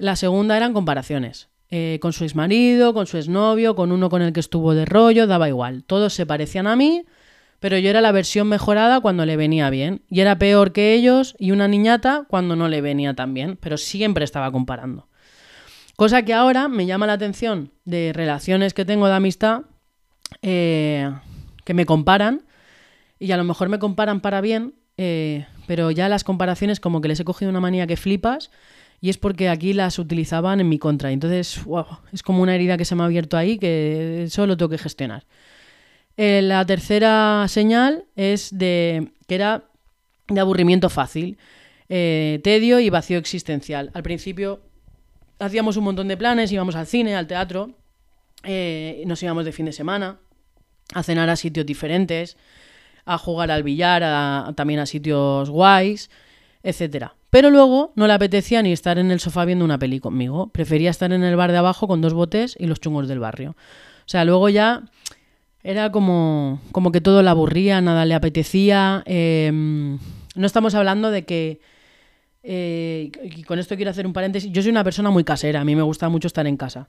La 0.00 0.16
segunda 0.16 0.56
eran 0.56 0.72
comparaciones. 0.72 1.50
Eh, 1.68 1.98
con 2.00 2.14
su 2.14 2.24
exmarido, 2.24 2.94
con 2.94 3.06
su 3.06 3.18
exnovio, 3.18 3.76
con 3.76 3.92
uno 3.92 4.08
con 4.08 4.22
el 4.22 4.32
que 4.32 4.40
estuvo 4.40 4.72
de 4.72 4.86
rollo, 4.86 5.26
daba 5.26 5.46
igual. 5.46 5.84
Todos 5.84 6.14
se 6.14 6.24
parecían 6.24 6.66
a 6.66 6.74
mí, 6.74 7.04
pero 7.58 7.76
yo 7.76 7.90
era 7.90 8.00
la 8.00 8.10
versión 8.10 8.48
mejorada 8.48 9.00
cuando 9.00 9.26
le 9.26 9.36
venía 9.36 9.68
bien. 9.68 10.02
Y 10.08 10.20
era 10.20 10.38
peor 10.38 10.72
que 10.72 10.94
ellos 10.94 11.36
y 11.38 11.50
una 11.50 11.68
niñata 11.68 12.24
cuando 12.28 12.56
no 12.56 12.66
le 12.68 12.80
venía 12.80 13.12
tan 13.12 13.34
bien, 13.34 13.58
pero 13.60 13.76
siempre 13.76 14.24
estaba 14.24 14.50
comparando. 14.50 15.06
Cosa 15.96 16.22
que 16.22 16.32
ahora 16.32 16.68
me 16.68 16.86
llama 16.86 17.06
la 17.06 17.12
atención 17.12 17.70
de 17.84 18.12
relaciones 18.14 18.72
que 18.72 18.86
tengo 18.86 19.06
de 19.06 19.12
amistad 19.12 19.64
eh, 20.40 21.12
que 21.66 21.74
me 21.74 21.84
comparan 21.84 22.46
y 23.18 23.32
a 23.32 23.36
lo 23.36 23.44
mejor 23.44 23.68
me 23.68 23.78
comparan 23.78 24.22
para 24.22 24.40
bien, 24.40 24.76
eh, 24.96 25.44
pero 25.66 25.90
ya 25.90 26.08
las 26.08 26.24
comparaciones 26.24 26.80
como 26.80 27.02
que 27.02 27.08
les 27.08 27.20
he 27.20 27.24
cogido 27.24 27.50
una 27.50 27.60
manía 27.60 27.86
que 27.86 27.98
flipas 27.98 28.50
y 29.00 29.08
es 29.08 29.16
porque 29.16 29.48
aquí 29.48 29.72
las 29.72 29.98
utilizaban 29.98 30.60
en 30.60 30.68
mi 30.68 30.78
contra. 30.78 31.10
Entonces, 31.10 31.64
wow, 31.64 31.86
es 32.12 32.22
como 32.22 32.42
una 32.42 32.54
herida 32.54 32.76
que 32.76 32.84
se 32.84 32.94
me 32.94 33.02
ha 33.02 33.06
abierto 33.06 33.36
ahí 33.36 33.58
que 33.58 34.26
solo 34.28 34.56
tengo 34.56 34.68
que 34.68 34.78
gestionar. 34.78 35.24
Eh, 36.16 36.42
la 36.42 36.64
tercera 36.66 37.46
señal 37.48 38.04
es 38.14 38.56
de 38.56 39.12
que 39.26 39.34
era 39.34 39.64
de 40.28 40.40
aburrimiento 40.40 40.90
fácil, 40.90 41.38
eh, 41.88 42.40
tedio 42.44 42.78
y 42.78 42.90
vacío 42.90 43.18
existencial. 43.18 43.90
Al 43.94 44.02
principio 44.02 44.60
hacíamos 45.38 45.78
un 45.78 45.84
montón 45.84 46.08
de 46.08 46.18
planes, 46.18 46.52
íbamos 46.52 46.76
al 46.76 46.86
cine, 46.86 47.16
al 47.16 47.26
teatro, 47.26 47.70
eh, 48.44 49.02
nos 49.06 49.22
íbamos 49.22 49.46
de 49.46 49.52
fin 49.52 49.66
de 49.66 49.72
semana 49.72 50.18
a 50.92 51.02
cenar 51.02 51.30
a 51.30 51.36
sitios 51.36 51.64
diferentes, 51.64 52.36
a 53.06 53.16
jugar 53.16 53.50
al 53.50 53.62
billar, 53.62 54.54
también 54.54 54.80
a 54.80 54.86
sitios 54.86 55.48
guays, 55.48 56.10
etcétera. 56.62 57.14
Pero 57.30 57.50
luego 57.50 57.92
no 57.94 58.06
le 58.06 58.12
apetecía 58.12 58.60
ni 58.62 58.72
estar 58.72 58.98
en 58.98 59.10
el 59.10 59.20
sofá 59.20 59.44
viendo 59.44 59.64
una 59.64 59.78
peli 59.78 60.00
conmigo. 60.00 60.48
Prefería 60.48 60.90
estar 60.90 61.12
en 61.12 61.22
el 61.22 61.36
bar 61.36 61.52
de 61.52 61.58
abajo 61.58 61.86
con 61.86 62.00
dos 62.00 62.12
botes 62.12 62.56
y 62.58 62.66
los 62.66 62.80
chungos 62.80 63.06
del 63.06 63.20
barrio. 63.20 63.50
O 63.50 64.08
sea, 64.10 64.24
luego 64.24 64.48
ya 64.48 64.82
era 65.62 65.92
como, 65.92 66.60
como 66.72 66.90
que 66.90 67.00
todo 67.00 67.22
le 67.22 67.30
aburría, 67.30 67.80
nada 67.80 68.04
le 68.04 68.14
apetecía. 68.14 69.04
Em, 69.06 69.98
no 70.34 70.46
estamos 70.46 70.74
hablando 70.74 71.10
de 71.10 71.24
que... 71.24 71.60
Eh, 72.42 73.12
y 73.22 73.42
con 73.44 73.58
esto 73.58 73.76
quiero 73.76 73.90
hacer 73.90 74.06
un 74.06 74.12
paréntesis. 74.12 74.50
Yo 74.50 74.62
soy 74.62 74.70
una 74.72 74.82
persona 74.82 75.10
muy 75.10 75.22
casera, 75.22 75.60
a 75.60 75.64
mí 75.64 75.76
me 75.76 75.82
gusta 75.82 76.08
mucho 76.08 76.26
estar 76.26 76.46
en 76.46 76.56
casa. 76.56 76.88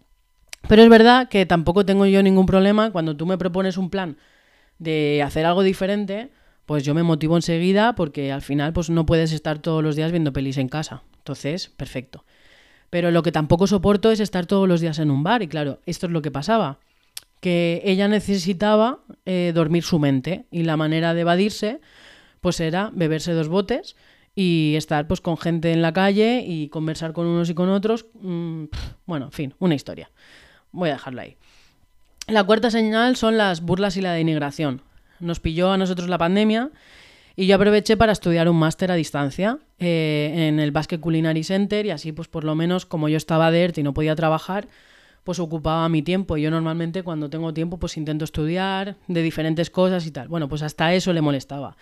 Pero 0.67 0.81
es 0.81 0.89
verdad 0.89 1.27
que 1.29 1.45
tampoco 1.45 1.85
tengo 1.85 2.05
yo 2.05 2.23
ningún 2.23 2.45
problema 2.45 2.91
cuando 2.91 3.15
tú 3.15 3.25
me 3.25 3.37
propones 3.37 3.77
un 3.77 3.89
plan 3.89 4.17
de 4.79 5.21
hacer 5.23 5.45
algo 5.45 5.61
diferente, 5.61 6.31
pues 6.65 6.83
yo 6.83 6.93
me 6.93 7.03
motivo 7.03 7.35
enseguida 7.35 7.95
porque 7.95 8.31
al 8.31 8.41
final 8.41 8.73
pues 8.73 8.89
no 8.89 9.05
puedes 9.05 9.31
estar 9.31 9.59
todos 9.59 9.83
los 9.83 9.95
días 9.95 10.11
viendo 10.11 10.33
pelis 10.33 10.57
en 10.57 10.69
casa. 10.69 11.03
Entonces, 11.17 11.69
perfecto. 11.69 12.25
Pero 12.89 13.11
lo 13.11 13.23
que 13.23 13.31
tampoco 13.31 13.67
soporto 13.67 14.11
es 14.11 14.19
estar 14.19 14.45
todos 14.45 14.67
los 14.67 14.81
días 14.81 14.99
en 14.99 15.11
un 15.11 15.23
bar 15.23 15.41
y 15.41 15.47
claro, 15.47 15.79
esto 15.85 16.07
es 16.07 16.11
lo 16.11 16.21
que 16.21 16.31
pasaba, 16.31 16.79
que 17.39 17.81
ella 17.85 18.07
necesitaba 18.07 18.99
eh, 19.25 19.51
dormir 19.55 19.83
su 19.83 19.97
mente 19.97 20.45
y 20.51 20.63
la 20.63 20.77
manera 20.77 21.13
de 21.13 21.21
evadirse 21.21 21.79
pues 22.41 22.59
era 22.59 22.91
beberse 22.93 23.33
dos 23.33 23.47
botes 23.47 23.95
y 24.35 24.75
estar 24.75 25.07
pues 25.07 25.21
con 25.21 25.37
gente 25.37 25.71
en 25.71 25.81
la 25.81 25.93
calle 25.93 26.43
y 26.45 26.69
conversar 26.69 27.13
con 27.13 27.27
unos 27.27 27.49
y 27.49 27.53
con 27.53 27.69
otros. 27.69 28.07
Mm, 28.21 28.65
bueno, 29.05 29.25
en 29.25 29.31
fin, 29.31 29.53
una 29.59 29.75
historia. 29.75 30.11
Voy 30.71 30.89
a 30.89 30.93
dejarlo 30.93 31.21
ahí. 31.21 31.37
La 32.27 32.43
cuarta 32.43 32.71
señal 32.71 33.15
son 33.15 33.37
las 33.37 33.61
burlas 33.61 33.97
y 33.97 34.01
la 34.01 34.13
denigración. 34.13 34.81
Nos 35.21 35.39
pilló 35.39 35.71
a 35.71 35.77
nosotros 35.77 36.09
la 36.09 36.17
pandemia 36.17 36.71
y 37.35 37.47
yo 37.47 37.55
aproveché 37.55 37.95
para 37.95 38.11
estudiar 38.11 38.49
un 38.49 38.57
máster 38.57 38.91
a 38.91 38.95
distancia 38.95 39.59
eh, 39.79 40.47
en 40.47 40.59
el 40.59 40.71
Basque 40.71 40.99
Culinary 40.99 41.43
Center 41.43 41.85
y 41.85 41.91
así 41.91 42.11
pues 42.11 42.27
por 42.27 42.43
lo 42.43 42.55
menos 42.55 42.85
como 42.85 43.07
yo 43.07 43.17
estaba 43.17 43.51
de 43.51 43.63
ERTE 43.63 43.81
y 43.81 43.83
no 43.83 43.93
podía 43.93 44.15
trabajar, 44.15 44.67
pues 45.23 45.39
ocupaba 45.39 45.87
mi 45.89 46.01
tiempo. 46.01 46.37
Yo 46.37 46.51
normalmente 46.51 47.03
cuando 47.03 47.29
tengo 47.29 47.53
tiempo 47.53 47.77
pues 47.77 47.97
intento 47.97 48.25
estudiar 48.25 48.97
de 49.07 49.21
diferentes 49.21 49.69
cosas 49.69 50.05
y 50.05 50.11
tal. 50.11 50.27
Bueno, 50.27 50.49
pues 50.49 50.61
hasta 50.61 50.93
eso 50.93 51.13
le 51.13 51.21
molestaba. 51.21 51.77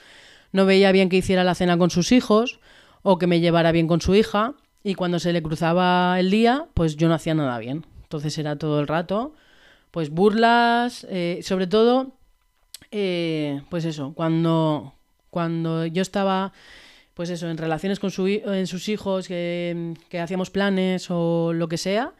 No 0.52 0.66
veía 0.66 0.92
bien 0.92 1.10
que 1.10 1.18
hiciera 1.18 1.44
la 1.44 1.56
cena 1.56 1.78
con 1.78 1.90
sus 1.90 2.12
hijos 2.12 2.60
o 3.02 3.18
que 3.18 3.28
me 3.28 3.40
llevara 3.40 3.72
bien 3.72 3.88
con 3.88 4.02
su 4.02 4.14
hija 4.16 4.54
y 4.84 4.96
cuando 4.96 5.20
se 5.20 5.34
le 5.34 5.42
cruzaba 5.42 6.20
el 6.20 6.30
día 6.30 6.68
pues 6.74 6.96
yo 6.96 7.08
no 7.08 7.16
hacía 7.16 7.34
nada 7.34 7.58
bien. 7.58 7.86
Entonces 8.04 8.38
era 8.38 8.56
todo 8.56 8.80
el 8.80 8.88
rato, 8.88 9.34
pues 9.92 10.10
burlas, 10.10 11.06
eh, 11.10 11.40
sobre 11.44 11.68
todo, 11.68 12.14
eh, 12.92 13.62
pues 13.70 13.86
eso, 13.86 14.14
cuando, 14.16 14.94
cuando 15.30 15.86
yo 15.86 16.02
estaba, 16.02 16.54
pues 17.14 17.30
eso, 17.30 17.50
en 17.50 17.58
relaciones 17.58 18.00
con 18.00 18.12
su, 18.12 18.28
en 18.28 18.68
sus 18.68 18.90
hijos, 18.90 19.28
que, 19.28 19.96
hacíamos 20.22 20.50
planes 20.50 21.08
o 21.10 21.54
lo 21.54 21.68
que 21.68 21.78
sea, 21.78 22.14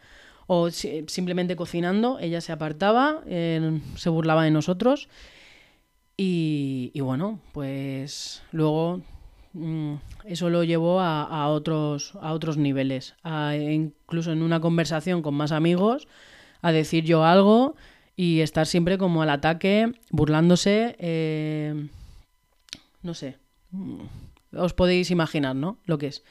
o 0.48 0.70
simplemente 0.72 1.56
cocinando, 1.56 2.20
ella 2.20 2.42
se 2.42 2.52
apartaba, 2.52 3.22
se 3.26 4.10
burlaba 4.10 4.44
de 4.44 4.52
nosotros. 4.52 5.10
Y, 6.22 7.00
bueno, 7.00 7.40
pues 7.54 8.44
luego 8.52 9.02
mm, 9.54 9.94
eso 10.26 10.50
lo 10.50 10.66
llevó 10.66 11.00
a, 11.00 11.48
otros, 11.48 12.14
a 12.22 12.34
otros 12.34 12.58
niveles. 12.58 13.16
incluso 13.58 14.32
en 14.32 14.42
una 14.42 14.60
conversación 14.60 15.22
con 15.22 15.36
más 15.36 15.52
amigos, 15.52 16.08
a 16.62 16.72
decir 16.72 17.06
yo 17.06 17.24
algo 17.24 17.76
y 18.20 18.42
estar 18.42 18.68
siempre 18.68 18.98
como 18.98 19.22
al 19.22 19.30
ataque, 19.30 19.94
burlándose. 20.10 20.98
Eh, 21.00 21.88
no 23.02 23.14
sé. 23.14 23.38
Mm, 23.72 24.58
os 24.58 24.74
podéis 24.74 25.10
imaginar, 25.10 25.56
¿no? 25.56 25.78
Lo 25.86 25.98
que 25.98 26.08
es. 26.08 26.26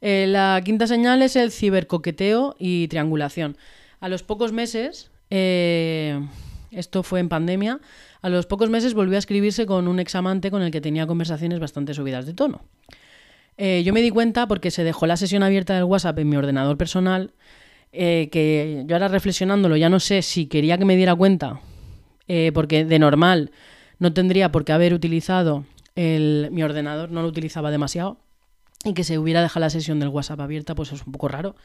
Eh, 0.00 0.26
la 0.28 0.62
quinta 0.64 0.86
señal 0.86 1.20
es 1.22 1.34
el 1.34 1.50
cibercoqueteo 1.50 2.54
y 2.56 2.86
triangulación. 2.86 3.56
A 3.98 4.08
los 4.08 4.22
pocos 4.22 4.52
meses, 4.52 5.10
eh, 5.30 6.24
esto 6.70 7.02
fue 7.02 7.18
en 7.18 7.28
pandemia, 7.28 7.80
a 8.22 8.28
los 8.28 8.46
pocos 8.46 8.70
meses 8.70 8.94
volvió 8.94 9.16
a 9.16 9.18
escribirse 9.18 9.66
con 9.66 9.88
un 9.88 9.98
examante 9.98 10.52
con 10.52 10.62
el 10.62 10.70
que 10.70 10.80
tenía 10.80 11.08
conversaciones 11.08 11.58
bastante 11.58 11.94
subidas 11.94 12.26
de 12.26 12.34
tono. 12.34 12.62
Yo 13.58 13.92
me 13.92 14.02
di 14.02 14.10
cuenta 14.10 14.46
porque 14.46 14.70
se 14.70 14.84
dejó 14.84 15.08
la 15.08 15.16
sesión 15.16 15.42
abierta 15.42 15.74
del 15.74 15.82
WhatsApp 15.82 16.20
en 16.20 16.28
mi 16.28 16.36
ordenador 16.36 16.78
personal, 16.78 17.32
eh, 17.92 18.28
que 18.30 18.84
yo 18.86 18.96
ahora 18.96 19.08
reflexionándolo 19.08 19.76
ya 19.76 19.88
no 19.88 20.00
sé 20.00 20.22
si 20.22 20.46
quería 20.46 20.78
que 20.78 20.84
me 20.84 20.96
diera 20.96 21.14
cuenta, 21.14 21.60
eh, 22.26 22.50
porque 22.52 22.84
de 22.84 22.98
normal 22.98 23.50
no 23.98 24.12
tendría 24.12 24.52
por 24.52 24.64
qué 24.64 24.72
haber 24.72 24.94
utilizado 24.94 25.64
el, 25.96 26.48
mi 26.52 26.62
ordenador, 26.62 27.10
no 27.10 27.22
lo 27.22 27.28
utilizaba 27.28 27.70
demasiado, 27.70 28.18
y 28.84 28.94
que 28.94 29.04
se 29.04 29.18
hubiera 29.18 29.42
dejado 29.42 29.60
la 29.60 29.70
sesión 29.70 29.98
del 29.98 30.08
WhatsApp 30.08 30.40
abierta, 30.40 30.74
pues 30.74 30.92
es 30.92 31.04
un 31.04 31.12
poco 31.12 31.28
raro. 31.28 31.56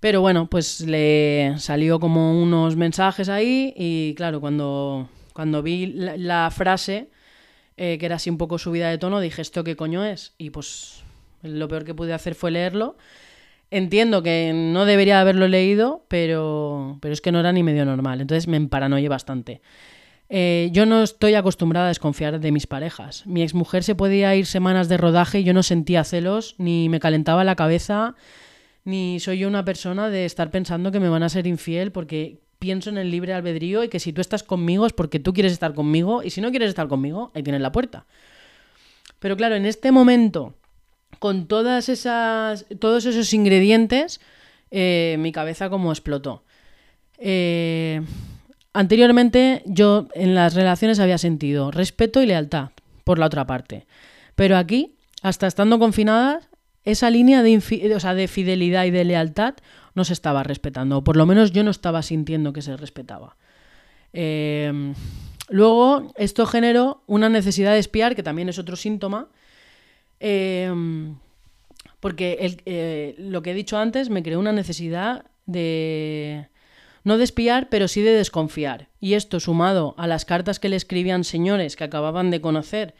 Pero 0.00 0.20
bueno, 0.20 0.48
pues 0.50 0.80
le 0.80 1.54
salió 1.58 2.00
como 2.00 2.40
unos 2.40 2.76
mensajes 2.76 3.28
ahí 3.28 3.72
y 3.76 4.14
claro, 4.16 4.40
cuando, 4.40 5.08
cuando 5.32 5.62
vi 5.62 5.86
la 5.86 6.50
frase 6.50 7.08
eh, 7.76 7.98
que 7.98 8.06
era 8.06 8.16
así 8.16 8.28
un 8.28 8.38
poco 8.38 8.58
subida 8.58 8.90
de 8.90 8.98
tono, 8.98 9.20
dije, 9.20 9.40
¿esto 9.40 9.64
qué 9.64 9.76
coño 9.76 10.04
es? 10.04 10.34
Y 10.38 10.50
pues 10.50 11.02
lo 11.42 11.68
peor 11.68 11.84
que 11.84 11.94
pude 11.94 12.12
hacer 12.12 12.34
fue 12.34 12.50
leerlo. 12.50 12.96
Entiendo 13.74 14.22
que 14.22 14.52
no 14.54 14.84
debería 14.84 15.18
haberlo 15.18 15.48
leído, 15.48 16.04
pero, 16.08 16.98
pero 17.00 17.14
es 17.14 17.22
que 17.22 17.32
no 17.32 17.40
era 17.40 17.52
ni 17.52 17.62
medio 17.62 17.86
normal. 17.86 18.20
Entonces 18.20 18.46
me 18.46 18.58
emparanoyé 18.58 19.08
bastante. 19.08 19.62
Eh, 20.28 20.68
yo 20.72 20.84
no 20.84 21.02
estoy 21.02 21.36
acostumbrada 21.36 21.86
a 21.86 21.88
desconfiar 21.88 22.38
de 22.38 22.52
mis 22.52 22.66
parejas. 22.66 23.26
Mi 23.26 23.42
exmujer 23.42 23.82
se 23.82 23.94
podía 23.94 24.36
ir 24.36 24.44
semanas 24.44 24.90
de 24.90 24.98
rodaje 24.98 25.40
y 25.40 25.44
yo 25.44 25.54
no 25.54 25.62
sentía 25.62 26.04
celos, 26.04 26.54
ni 26.58 26.90
me 26.90 27.00
calentaba 27.00 27.44
la 27.44 27.56
cabeza, 27.56 28.14
ni 28.84 29.20
soy 29.20 29.38
yo 29.38 29.48
una 29.48 29.64
persona 29.64 30.10
de 30.10 30.26
estar 30.26 30.50
pensando 30.50 30.92
que 30.92 31.00
me 31.00 31.08
van 31.08 31.22
a 31.22 31.30
ser 31.30 31.46
infiel 31.46 31.92
porque 31.92 32.42
pienso 32.58 32.90
en 32.90 32.98
el 32.98 33.10
libre 33.10 33.32
albedrío 33.32 33.84
y 33.84 33.88
que 33.88 34.00
si 34.00 34.12
tú 34.12 34.20
estás 34.20 34.42
conmigo 34.42 34.84
es 34.84 34.92
porque 34.92 35.18
tú 35.18 35.32
quieres 35.32 35.52
estar 35.52 35.72
conmigo 35.72 36.22
y 36.22 36.28
si 36.28 36.42
no 36.42 36.50
quieres 36.50 36.68
estar 36.68 36.88
conmigo, 36.88 37.32
ahí 37.34 37.42
tienes 37.42 37.62
la 37.62 37.72
puerta. 37.72 38.04
Pero 39.18 39.34
claro, 39.34 39.54
en 39.54 39.64
este 39.64 39.92
momento, 39.92 40.56
con 41.22 41.46
todas 41.46 41.88
esas, 41.88 42.66
todos 42.80 43.06
esos 43.06 43.32
ingredientes, 43.32 44.20
eh, 44.72 45.14
mi 45.20 45.30
cabeza 45.30 45.70
como 45.70 45.92
explotó. 45.92 46.42
Eh, 47.16 48.02
anteriormente 48.72 49.62
yo 49.64 50.08
en 50.14 50.34
las 50.34 50.54
relaciones 50.54 50.98
había 50.98 51.18
sentido 51.18 51.70
respeto 51.70 52.24
y 52.24 52.26
lealtad 52.26 52.70
por 53.04 53.20
la 53.20 53.26
otra 53.26 53.46
parte. 53.46 53.86
Pero 54.34 54.56
aquí, 54.56 54.96
hasta 55.22 55.46
estando 55.46 55.78
confinadas, 55.78 56.48
esa 56.82 57.08
línea 57.08 57.44
de, 57.44 57.56
de 57.56 58.26
fidelidad 58.26 58.84
y 58.86 58.90
de 58.90 59.04
lealtad 59.04 59.54
no 59.94 60.04
se 60.04 60.14
estaba 60.14 60.42
respetando, 60.42 60.98
o 60.98 61.04
por 61.04 61.16
lo 61.16 61.24
menos 61.24 61.52
yo 61.52 61.62
no 61.62 61.70
estaba 61.70 62.02
sintiendo 62.02 62.52
que 62.52 62.62
se 62.62 62.76
respetaba. 62.76 63.36
Em, 64.12 64.94
luego, 65.50 66.12
esto 66.16 66.46
generó 66.46 67.04
una 67.06 67.28
necesidad 67.28 67.74
de 67.74 67.78
espiar, 67.78 68.16
que 68.16 68.24
también 68.24 68.48
es 68.48 68.58
otro 68.58 68.74
síntoma, 68.74 69.28
em, 70.22 71.16
porque 72.00 72.56
eh, 72.64 73.14
lo 73.18 73.42
que 73.42 73.50
he 73.50 73.54
dicho 73.54 73.76
antes 73.76 74.08
me 74.08 74.22
creó 74.22 74.38
una 74.38 74.52
necesidad 74.52 75.26
de... 75.46 76.48
No 77.04 77.18
de 77.18 77.24
espiar, 77.24 77.68
pero 77.68 77.88
sí 77.88 78.00
de 78.00 78.12
desconfiar. 78.12 78.88
Y 79.00 79.14
esto 79.14 79.40
sumado 79.40 79.96
a 79.98 80.06
las 80.06 80.24
cartas 80.24 80.60
que 80.60 80.68
le 80.68 80.76
escribían 80.76 81.24
señores 81.24 81.74
que 81.74 81.82
acababan 81.82 82.30
de 82.30 82.40
conocer 82.40 82.94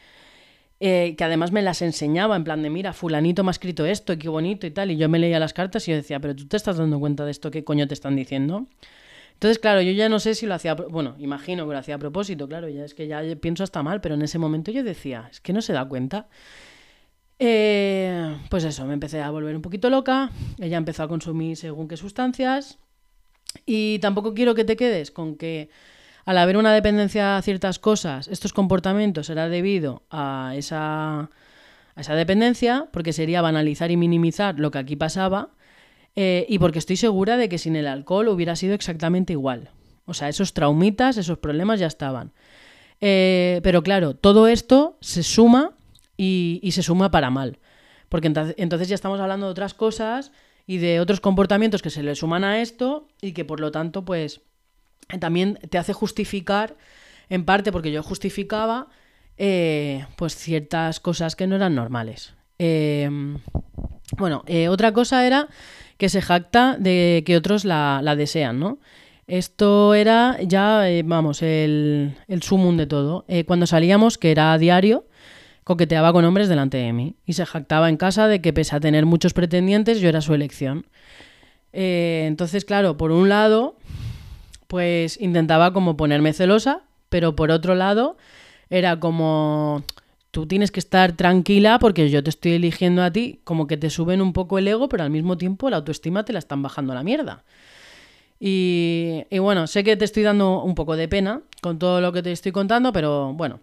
eh, 0.85 1.15
que 1.17 1.23
además 1.23 1.53
me 1.53 1.63
las 1.63 1.81
enseñaba 1.81 2.35
en 2.35 2.43
plan 2.43 2.61
de, 2.61 2.69
mira, 2.69 2.93
fulanito 2.93 3.45
me 3.45 3.51
ha 3.51 3.53
escrito 3.53 3.87
esto, 3.87 4.19
qué 4.19 4.29
bonito 4.29 4.67
y 4.67 4.73
tal, 4.73 4.91
y 4.91 4.97
yo 4.97 5.09
me 5.09 5.21
leía 5.21 5.39
las 5.39 5.53
cartas 5.53 5.87
y 5.87 5.93
yo 5.93 5.97
decía, 5.97 6.19
pero 6.19 6.35
tú 6.35 6.49
te 6.49 6.57
estás 6.57 6.77
dando 6.77 6.99
cuenta 6.99 7.25
de 7.25 7.31
esto, 7.31 7.53
qué 7.53 7.63
coño 7.63 7.87
te 7.87 7.95
están 7.95 8.17
diciendo. 8.17 8.67
Entonces, 9.35 9.61
claro, 9.61 9.81
yo 9.81 9.93
ya 9.93 10.09
no 10.09 10.19
sé 10.19 10.35
si 10.35 10.45
lo 10.45 10.55
hacía, 10.55 10.75
bueno, 10.75 11.15
imagino 11.21 11.69
que 11.69 11.75
lo 11.75 11.79
hacía 11.79 11.95
a 11.95 11.99
propósito, 11.99 12.49
claro, 12.49 12.69
ya 12.69 12.85
es 12.85 12.95
que 12.95 13.07
ya 13.07 13.23
pienso 13.41 13.63
hasta 13.63 13.81
mal, 13.85 14.01
pero 14.01 14.17
en 14.17 14.23
ese 14.23 14.41
momento 14.41 14.73
yo 14.73 14.83
decía, 14.83 15.29
es 15.31 15.41
que 15.41 15.53
no 15.53 15.63
se 15.63 15.73
da 15.73 15.85
cuenta. 15.85 16.27
Eh, 17.45 18.37
pues 18.51 18.63
eso, 18.63 18.87
me 18.87 18.95
empecé 18.95 19.21
a 19.21 19.29
volver 19.31 19.57
un 19.57 19.63
poquito 19.63 19.91
loca, 19.91 20.31
ella 20.61 20.77
empezó 20.77 21.03
a 21.03 21.09
consumir 21.09 21.57
según 21.57 21.89
qué 21.89 21.97
sustancias, 21.97 22.79
y 23.67 23.99
tampoco 23.99 24.33
quiero 24.33 24.55
que 24.55 24.65
te 24.65 24.77
quedes 24.77 25.11
con 25.11 25.35
que 25.35 25.69
al 26.25 26.39
haber 26.39 26.57
una 26.57 26.73
dependencia 26.73 27.37
a 27.37 27.43
ciertas 27.43 27.81
cosas, 27.81 28.29
estos 28.29 28.53
comportamientos 28.53 29.27
será 29.27 29.49
debido 29.49 30.05
a 30.09 30.53
esa, 30.55 31.19
a 31.23 32.01
esa 32.01 32.15
dependencia, 32.15 32.87
porque 32.93 33.13
sería 33.13 33.43
banalizar 33.43 33.91
y 33.91 33.97
minimizar 33.97 34.61
lo 34.61 34.71
que 34.71 34.79
aquí 34.79 34.95
pasaba, 34.95 35.49
eh, 36.15 36.47
y 36.49 36.61
porque 36.61 36.79
estoy 36.79 36.97
segura 36.97 37.37
de 37.37 37.49
que 37.49 37.59
sin 37.59 37.75
el 37.75 37.89
alcohol 37.89 38.29
hubiera 38.29 38.55
sido 38.55 38.75
exactamente 38.75 39.33
igual. 39.33 39.71
O 40.05 40.15
sea, 40.15 40.29
esos 40.29 40.55
traumitas, 40.55 41.17
esos 41.17 41.39
problemas 41.39 41.81
ya 41.81 41.89
estaban. 41.89 42.35
Eh, 43.01 43.59
pero 43.65 43.83
claro, 43.83 44.15
todo 44.15 44.47
esto 44.47 44.97
se 45.01 45.25
suma 45.25 45.73
y, 46.17 46.69
se 46.73 46.83
suma 46.83 47.11
para 47.11 47.31
mal. 47.31 47.59
Porque 48.09 48.29
entonces 48.29 48.89
ya 48.89 48.95
estamos 48.95 49.21
hablando 49.21 49.47
de 49.47 49.53
otras 49.53 49.75
cosas 49.75 50.33
y 50.67 50.79
de 50.79 51.01
otros 51.01 51.21
comportamientos 51.21 51.83
que 51.83 51.91
se 51.91 52.03
le 52.03 52.15
suman 52.15 52.45
a 52.45 52.61
esto 52.61 53.09
y 53.21 53.33
que 53.33 53.45
por 53.45 53.61
lo 53.61 53.71
tanto, 53.71 54.05
pues, 54.05 54.43
también 55.19 55.59
te 55.71 55.79
hace 55.79 55.93
justificar, 55.93 56.77
en 57.29 57.45
parte 57.45 57.73
porque 57.73 57.91
yo 57.91 58.03
justificaba, 58.03 58.89
eh, 59.39 60.07
pues 60.17 60.37
ciertas 60.37 61.01
cosas 61.01 61.37
que 61.37 61.47
no 61.47 61.57
eran 61.57 61.75
normales. 61.75 62.35
Eh, 62.59 63.09
bueno, 64.17 64.45
eh, 64.47 64.69
otra 64.69 64.93
cosa 64.93 65.27
era 65.27 65.49
que 65.97 66.09
se 66.09 66.21
jacta 66.21 66.77
de 66.79 67.23
que 67.25 67.37
otros 67.37 67.65
la, 67.65 68.15
desean, 68.17 68.59
¿no? 68.59 68.79
Esto 69.27 69.95
era 69.95 70.37
ya, 70.43 70.91
eh, 70.91 71.03
vamos, 71.05 71.43
el, 71.43 72.17
el 72.29 72.43
sumum 72.43 72.77
de 72.77 72.87
todo. 72.87 73.25
Eh, 73.29 73.45
cuando 73.45 73.67
salíamos, 73.67 74.19
que 74.19 74.33
era 74.33 74.53
a 74.53 74.59
diario, 74.59 75.07
coqueteaba 75.65 76.13
con 76.13 76.25
hombres 76.25 76.49
delante 76.49 76.79
de 76.79 76.93
mí 76.93 77.15
y 77.27 77.35
se 77.35 77.47
jactaba 77.47 77.89
en 77.89 77.97
casa 77.97 78.29
de 78.29 78.41
que 78.41 78.53
pese 78.53 78.77
a 78.77 78.81
tener 78.81 79.07
muchos 79.07 79.33
pretendientes, 79.33 80.01
yo 80.01 80.09
era 80.09 80.21
su 80.21 80.35
elección. 80.35 80.87
Eh, 81.73 82.25
entonces, 82.27 82.65
claro, 82.65 82.97
por 82.97 83.13
un 83.13 83.29
lado, 83.29 83.77
pues 84.67 85.21
intentaba 85.21 85.73
como 85.73 85.97
ponerme 85.97 86.33
celosa, 86.33 86.83
pero 87.09 87.37
por 87.37 87.51
otro 87.51 87.75
lado, 87.75 88.17
era 88.71 88.99
como 88.99 89.83
tú 90.31 90.47
tienes 90.47 90.71
que 90.71 90.81
estar 90.81 91.13
tranquila 91.13 91.79
porque 91.79 92.09
yo 92.09 92.23
te 92.23 92.31
estoy 92.31 92.53
eligiendo 92.53 93.03
a 93.03 93.11
ti, 93.11 93.41
como 93.45 93.67
que 93.67 93.77
te 93.77 93.91
suben 93.91 94.23
un 94.23 94.33
poco 94.33 94.59
el 94.59 94.67
ego, 94.67 94.89
pero 94.89 95.05
al 95.05 95.11
mismo 95.11 95.37
tiempo 95.37 95.71
la 95.71 95.77
autoestima 95.77 96.25
te 96.25 96.33
la 96.33 96.39
están 96.39 96.63
bajando 96.63 96.93
a 96.93 96.97
la 96.97 97.03
mierda. 97.03 97.45
Y, 98.41 99.25
y 99.31 99.39
bueno, 99.39 99.67
sé 99.67 99.85
que 99.85 99.97
te 99.97 100.05
estoy 100.05 100.25
dando 100.25 100.63
un 100.63 100.75
poco 100.75 100.97
de 100.97 101.07
pena 101.07 101.43
con 101.61 101.79
todo 101.79 102.01
lo 102.01 102.13
que 102.13 102.23
te 102.23 102.33
estoy 102.33 102.51
contando, 102.51 102.93
pero 102.93 103.33
bueno, 103.35 103.61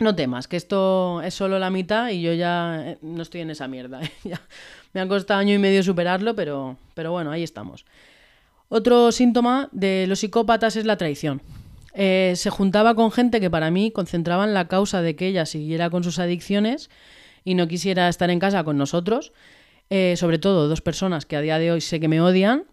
no 0.00 0.14
temas, 0.14 0.48
que 0.48 0.56
esto 0.56 1.22
es 1.22 1.34
solo 1.34 1.58
la 1.58 1.70
mitad 1.70 2.08
y 2.08 2.20
yo 2.20 2.32
ya 2.32 2.82
eh, 2.84 2.98
no 3.02 3.22
estoy 3.22 3.42
en 3.42 3.50
esa 3.50 3.68
mierda. 3.68 4.00
Me 4.92 5.00
ha 5.00 5.08
costado 5.08 5.40
año 5.40 5.54
y 5.54 5.58
medio 5.58 5.82
superarlo, 5.82 6.34
pero, 6.34 6.76
pero 6.94 7.12
bueno, 7.12 7.30
ahí 7.30 7.42
estamos. 7.42 7.84
Otro 8.68 9.12
síntoma 9.12 9.68
de 9.72 10.06
los 10.08 10.20
psicópatas 10.20 10.76
es 10.76 10.84
la 10.84 10.96
traición. 10.96 11.42
Eh, 11.92 12.32
se 12.36 12.50
juntaba 12.50 12.94
con 12.94 13.12
gente 13.12 13.40
que 13.40 13.50
para 13.50 13.70
mí 13.70 13.92
concentraban 13.92 14.52
la 14.52 14.66
causa 14.66 15.00
de 15.00 15.14
que 15.14 15.28
ella 15.28 15.46
siguiera 15.46 15.90
con 15.90 16.02
sus 16.02 16.18
adicciones 16.18 16.90
y 17.44 17.54
no 17.54 17.68
quisiera 17.68 18.08
estar 18.08 18.30
en 18.30 18.40
casa 18.40 18.64
con 18.64 18.76
nosotros. 18.76 19.32
Eh, 19.90 20.14
sobre 20.16 20.38
todo 20.38 20.66
dos 20.66 20.80
personas 20.80 21.26
que 21.26 21.36
a 21.36 21.40
día 21.40 21.58
de 21.58 21.70
hoy 21.70 21.80
sé 21.80 22.00
que 22.00 22.08
me 22.08 22.20
odian 22.20 22.64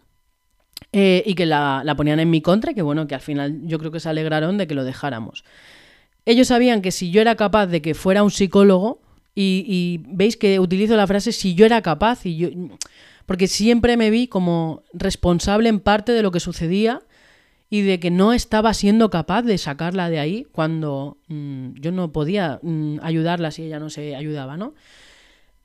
y 0.90 1.34
que 1.34 1.46
la, 1.46 1.82
la 1.84 1.94
ponían 1.94 2.18
en 2.18 2.28
mi 2.28 2.42
contra 2.42 2.74
que 2.74 2.82
bueno, 2.82 3.06
que 3.06 3.14
al 3.14 3.20
final 3.20 3.60
yo 3.62 3.78
creo 3.78 3.92
que 3.92 4.00
se 4.00 4.08
alegraron 4.08 4.58
de 4.58 4.66
que 4.66 4.74
lo 4.74 4.82
dejáramos. 4.82 5.44
Ellos 6.24 6.48
sabían 6.48 6.82
que 6.82 6.92
si 6.92 7.10
yo 7.10 7.20
era 7.20 7.34
capaz 7.34 7.66
de 7.66 7.82
que 7.82 7.94
fuera 7.94 8.22
un 8.22 8.30
psicólogo, 8.30 9.00
y, 9.34 10.00
veis 10.08 10.36
que 10.36 10.60
utilizo 10.60 10.94
la 10.94 11.06
frase 11.06 11.32
si 11.32 11.54
yo 11.54 11.64
era 11.64 11.80
capaz, 11.80 12.26
y 12.26 12.36
yo, 12.36 12.48
porque 13.26 13.48
siempre 13.48 13.96
me 13.96 14.10
vi 14.10 14.28
como 14.28 14.82
responsable 14.92 15.68
en 15.68 15.80
parte 15.80 16.12
de 16.12 16.22
lo 16.22 16.30
que 16.30 16.40
sucedía 16.40 17.00
y 17.70 17.80
de 17.80 17.98
que 17.98 18.10
no 18.10 18.34
estaba 18.34 18.74
siendo 18.74 19.08
capaz 19.08 19.42
de 19.42 19.56
sacarla 19.56 20.10
de 20.10 20.18
ahí 20.18 20.46
cuando 20.52 21.16
mm, 21.28 21.80
yo 21.80 21.92
no 21.92 22.12
podía 22.12 22.60
mm, 22.62 22.98
ayudarla 23.02 23.50
si 23.50 23.62
ella 23.62 23.78
no 23.78 23.88
se 23.88 24.14
ayudaba, 24.14 24.58
¿no? 24.58 24.74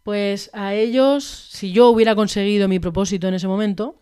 Pues 0.03 0.49
a 0.53 0.73
ellos, 0.73 1.25
si 1.25 1.73
yo 1.73 1.89
hubiera 1.89 2.15
conseguido 2.15 2.69
mi 2.69 2.79
propósito 2.79 3.27
en 3.27 3.33
ese 3.33 3.49
momento, 3.49 3.97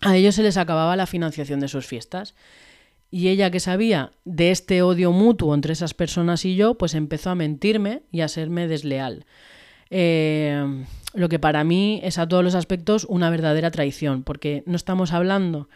a 0.00 0.16
ellos 0.16 0.34
se 0.34 0.42
les 0.42 0.56
acababa 0.56 0.96
la 0.96 1.06
financiación 1.06 1.60
de 1.60 1.68
sus 1.68 1.86
fiestas. 1.86 2.34
Y 3.10 3.28
ella 3.28 3.50
que 3.50 3.60
sabía 3.60 4.12
de 4.24 4.50
este 4.50 4.82
odio 4.82 5.12
mutuo 5.12 5.54
entre 5.54 5.72
esas 5.72 5.94
personas 5.94 6.44
y 6.44 6.56
yo, 6.56 6.74
pues 6.74 6.94
empezó 6.94 7.30
a 7.30 7.34
mentirme 7.34 8.02
y 8.10 8.20
a 8.20 8.28
serme 8.28 8.68
desleal. 8.68 9.26
Eh, 9.90 10.84
lo 11.14 11.28
que 11.28 11.38
para 11.38 11.64
mí 11.64 12.00
es 12.02 12.18
a 12.18 12.28
todos 12.28 12.44
los 12.44 12.54
aspectos 12.54 13.06
una 13.08 13.30
verdadera 13.30 13.70
traición, 13.70 14.22
porque 14.22 14.62
no 14.66 14.76
estamos 14.76 15.12
hablando 15.12 15.68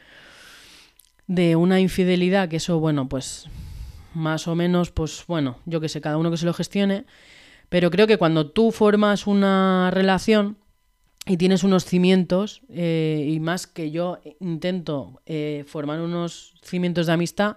de 1.27 1.57
una 1.57 1.81
infidelidad, 1.81 2.49
que 2.49 2.57
eso, 2.57 2.81
bueno, 2.81 3.09
pues 3.09 3.49
más 4.13 4.49
o 4.49 4.55
menos, 4.55 4.91
pues 4.91 5.25
bueno, 5.29 5.59
yo 5.65 5.81
que 5.81 5.89
sé, 5.89 6.01
cada 6.01 6.17
uno 6.17 6.31
que 6.31 6.37
se 6.37 6.47
lo 6.47 6.53
gestione, 6.53 7.05
pero 7.69 7.91
creo 7.91 8.07
que 8.07 8.19
cuando 8.19 8.51
tú 8.51 8.73
formas 8.73 9.27
una 9.27 9.91
relación 9.93 10.59
y 11.27 11.37
tienes 11.37 11.65
unos 11.65 11.85
cimientos, 11.85 12.63
eh, 12.71 13.29
y 13.29 13.41
más 13.41 13.67
que 13.67 13.91
yo 13.91 14.19
intento 14.41 15.21
eh, 15.27 15.65
formar 15.67 16.01
unos 16.01 16.55
cimientos 16.63 17.07
de 17.07 17.13
amistad, 17.13 17.57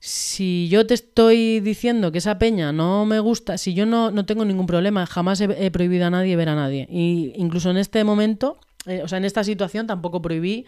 si 0.00 0.68
yo 0.68 0.86
te 0.86 0.92
estoy 0.92 1.60
diciendo 1.60 2.12
que 2.12 2.18
esa 2.18 2.38
peña 2.38 2.72
no 2.72 3.06
me 3.06 3.20
gusta, 3.20 3.56
si 3.56 3.72
yo 3.72 3.86
no, 3.86 4.10
no 4.10 4.26
tengo 4.26 4.44
ningún 4.44 4.66
problema, 4.66 5.06
jamás 5.06 5.40
he, 5.40 5.70
prohibido 5.70 6.06
a 6.06 6.10
nadie 6.10 6.36
ver 6.36 6.50
a 6.50 6.54
nadie. 6.54 6.86
Y 6.90 7.32
incluso 7.36 7.70
en 7.70 7.78
este 7.78 8.04
momento, 8.04 8.58
eh, 8.84 9.00
o 9.02 9.08
sea, 9.08 9.16
en 9.16 9.24
esta 9.24 9.44
situación 9.44 9.86
tampoco 9.86 10.20
prohibí 10.20 10.66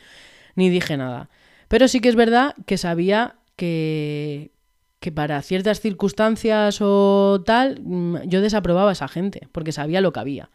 ni 0.55 0.71
dije 0.71 0.97
nada. 0.97 1.29
Pero 1.69 1.87
sí 1.87 2.01
que 2.01 2.09
es 2.09 2.17
verdad 2.17 2.55
que 2.65 2.79
sabía 2.79 3.37
que, 3.57 4.53
que 5.01 5.13
para 5.13 5.43
ciertas 5.43 5.81
circunstancias 5.81 6.79
o 6.81 7.43
tal, 7.45 7.83
yo 8.25 8.41
desaprobaba 8.41 8.89
a 8.89 8.93
esa 8.93 9.07
gente, 9.09 9.49
porque 9.53 9.73
sabía 9.73 10.01
lo 10.01 10.15
que 10.15 10.21
había. 10.21 10.51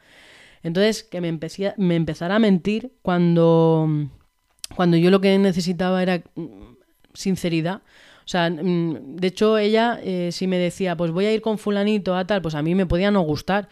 Entonces, 0.63 1.03
que 1.03 1.21
me, 1.21 1.27
empezara 1.95 2.35
a 2.35 2.39
mentir 2.39 2.93
cuando, 3.01 3.89
cuando 4.75 4.97
yo 4.97 5.09
lo 5.09 5.21
que 5.21 5.37
necesitaba 5.37 6.01
era 6.03 6.21
sinceridad. 7.13 7.81
O 8.25 8.27
sea, 8.31 8.49
de 8.49 9.27
hecho, 9.27 9.57
ella 9.57 9.99
eh, 10.03 10.29
si 10.31 10.47
me 10.47 10.57
decía, 10.57 10.95
pues 10.95 11.11
voy 11.11 11.25
a 11.25 11.33
ir 11.33 11.41
con 11.41 11.57
fulanito 11.57 12.15
a 12.15 12.25
tal, 12.25 12.41
pues 12.41 12.55
a 12.55 12.61
mí 12.61 12.75
me 12.75 12.85
podía 12.85 13.11
no 13.11 13.21
gustar. 13.21 13.69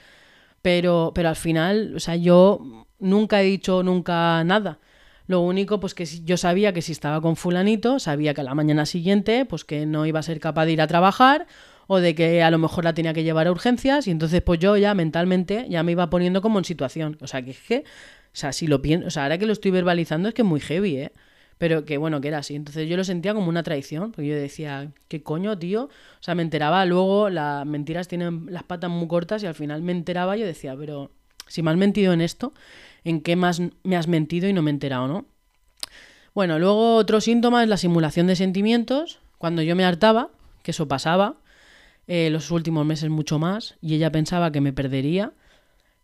Pero, 0.61 1.11
pero 1.15 1.29
al 1.29 1.35
final, 1.35 1.95
o 1.95 1.99
sea, 1.99 2.15
yo 2.15 2.85
nunca 2.99 3.41
he 3.41 3.45
dicho 3.45 3.83
nunca 3.83 4.43
nada. 4.43 4.79
Lo 5.27 5.41
único, 5.41 5.79
pues 5.79 5.93
que 5.93 6.05
yo 6.05 6.37
sabía 6.37 6.73
que 6.73 6.81
si 6.81 6.91
estaba 6.91 7.21
con 7.21 7.35
fulanito, 7.35 7.99
sabía 7.99 8.33
que 8.33 8.41
a 8.41 8.43
la 8.43 8.55
mañana 8.55 8.87
siguiente, 8.87 9.45
pues 9.45 9.63
que 9.63 9.85
no 9.85 10.07
iba 10.07 10.19
a 10.19 10.23
ser 10.23 10.39
capaz 10.39 10.65
de 10.65 10.71
ir 10.73 10.81
a 10.81 10.87
trabajar 10.87 11.45
o 11.91 11.99
de 11.99 12.13
que 12.13 12.43
a 12.43 12.51
lo 12.51 12.59
mejor 12.59 12.83
la 12.83 12.93
tenía 12.93 13.13
que 13.13 13.23
llevar 13.23 13.47
a 13.47 13.51
urgencias 13.51 14.05
y 14.05 14.11
entonces 14.11 14.43
pues 14.43 14.59
yo 14.59 14.77
ya 14.77 14.93
mentalmente 14.93 15.65
ya 15.69 15.81
me 15.81 15.93
iba 15.93 16.07
poniendo 16.11 16.39
como 16.39 16.59
en 16.59 16.65
situación. 16.65 17.17
O 17.19 17.25
sea, 17.25 17.41
que 17.41 17.49
es 17.49 17.59
que, 17.59 17.77
o 17.79 17.83
sea, 18.31 18.53
si 18.53 18.67
lo 18.67 18.79
pienso, 18.79 19.07
o 19.07 19.09
sea, 19.09 19.23
ahora 19.23 19.39
que 19.39 19.47
lo 19.47 19.53
estoy 19.53 19.71
verbalizando 19.71 20.29
es 20.29 20.35
que 20.35 20.43
es 20.43 20.47
muy 20.47 20.59
heavy, 20.59 20.97
¿eh? 20.97 21.11
Pero 21.57 21.85
que 21.85 21.97
bueno, 21.97 22.21
que 22.21 22.27
era 22.27 22.37
así. 22.37 22.53
Entonces 22.53 22.87
yo 22.87 22.95
lo 22.95 23.03
sentía 23.03 23.33
como 23.33 23.49
una 23.49 23.63
traición, 23.63 24.11
porque 24.11 24.27
yo 24.27 24.35
decía, 24.35 24.91
¿qué 25.07 25.23
coño, 25.23 25.57
tío? 25.57 25.85
O 25.85 26.21
sea, 26.21 26.35
me 26.35 26.43
enteraba 26.43 26.85
luego, 26.85 27.31
las 27.31 27.65
mentiras 27.65 28.07
tienen 28.07 28.45
las 28.51 28.61
patas 28.61 28.91
muy 28.91 29.07
cortas 29.07 29.41
y 29.41 29.47
al 29.47 29.55
final 29.55 29.81
me 29.81 29.91
enteraba 29.91 30.37
y 30.37 30.41
yo 30.41 30.45
decía, 30.45 30.75
pero 30.77 31.09
si 31.47 31.63
me 31.63 31.71
has 31.71 31.77
mentido 31.77 32.13
en 32.13 32.21
esto, 32.21 32.53
¿en 33.03 33.21
qué 33.21 33.35
más 33.35 33.63
me 33.81 33.97
has 33.97 34.07
mentido 34.07 34.47
y 34.47 34.53
no 34.53 34.61
me 34.61 34.69
he 34.69 34.73
enterado, 34.73 35.07
no? 35.07 35.25
Bueno, 36.35 36.59
luego 36.59 36.97
otro 36.97 37.19
síntoma 37.19 37.63
es 37.63 37.67
la 37.67 37.77
simulación 37.77 38.27
de 38.27 38.35
sentimientos. 38.35 39.21
Cuando 39.39 39.63
yo 39.63 39.75
me 39.75 39.85
hartaba, 39.85 40.29
que 40.61 40.69
eso 40.69 40.87
pasaba, 40.87 41.37
eh, 42.11 42.31
los 42.31 42.49
últimos 42.49 42.87
meses 42.87 43.11
mucho 43.11 43.37
más, 43.37 43.75
y 43.81 43.93
ella 43.93 44.11
pensaba 44.11 44.51
que 44.51 44.61
me 44.61 44.73
perdería. 44.73 45.31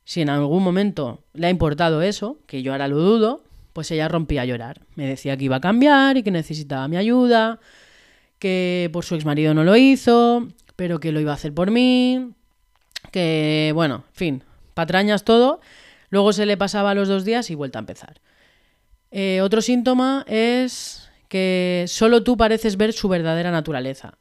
Si 0.03 0.21
en 0.21 0.29
algún 0.29 0.63
momento 0.63 1.23
le 1.33 1.47
ha 1.47 1.49
importado 1.49 2.03
eso, 2.03 2.37
que 2.45 2.61
yo 2.61 2.73
ahora 2.73 2.87
lo 2.87 2.97
dudo, 2.97 3.41
pues 3.73 3.89
ella 3.89 4.07
rompía 4.07 4.43
a 4.43 4.45
llorar. 4.45 4.81
Me 4.93 5.07
decía 5.07 5.35
que 5.35 5.45
iba 5.45 5.55
a 5.55 5.61
cambiar 5.61 6.15
y 6.15 6.21
que 6.21 6.29
necesitaba 6.29 6.87
mi 6.87 6.97
ayuda, 6.97 7.59
que 8.37 8.91
por 8.93 9.03
su 9.03 9.15
exmarido 9.15 9.55
no 9.55 9.63
lo 9.63 9.75
hizo, 9.75 10.47
pero 10.75 10.99
que 10.99 11.11
lo 11.11 11.19
iba 11.19 11.31
a 11.31 11.35
hacer 11.35 11.55
por 11.55 11.71
mí, 11.71 12.33
que 13.11 13.71
bueno, 13.73 14.03
en 14.09 14.15
fin, 14.15 14.43
patrañas 14.75 15.23
todo. 15.23 15.59
Luego 16.11 16.33
se 16.33 16.45
le 16.45 16.55
pasaba 16.55 16.93
los 16.93 17.07
dos 17.07 17.25
días 17.25 17.49
y 17.49 17.55
vuelta 17.55 17.79
a 17.79 17.81
empezar. 17.81 18.21
Eh, 19.09 19.41
otro 19.41 19.59
síntoma 19.59 20.23
es 20.27 21.09
que 21.29 21.85
solo 21.87 22.21
tú 22.21 22.37
pareces 22.37 22.77
ver 22.77 22.93
su 22.93 23.09
verdadera 23.09 23.49
naturaleza. 23.49 24.19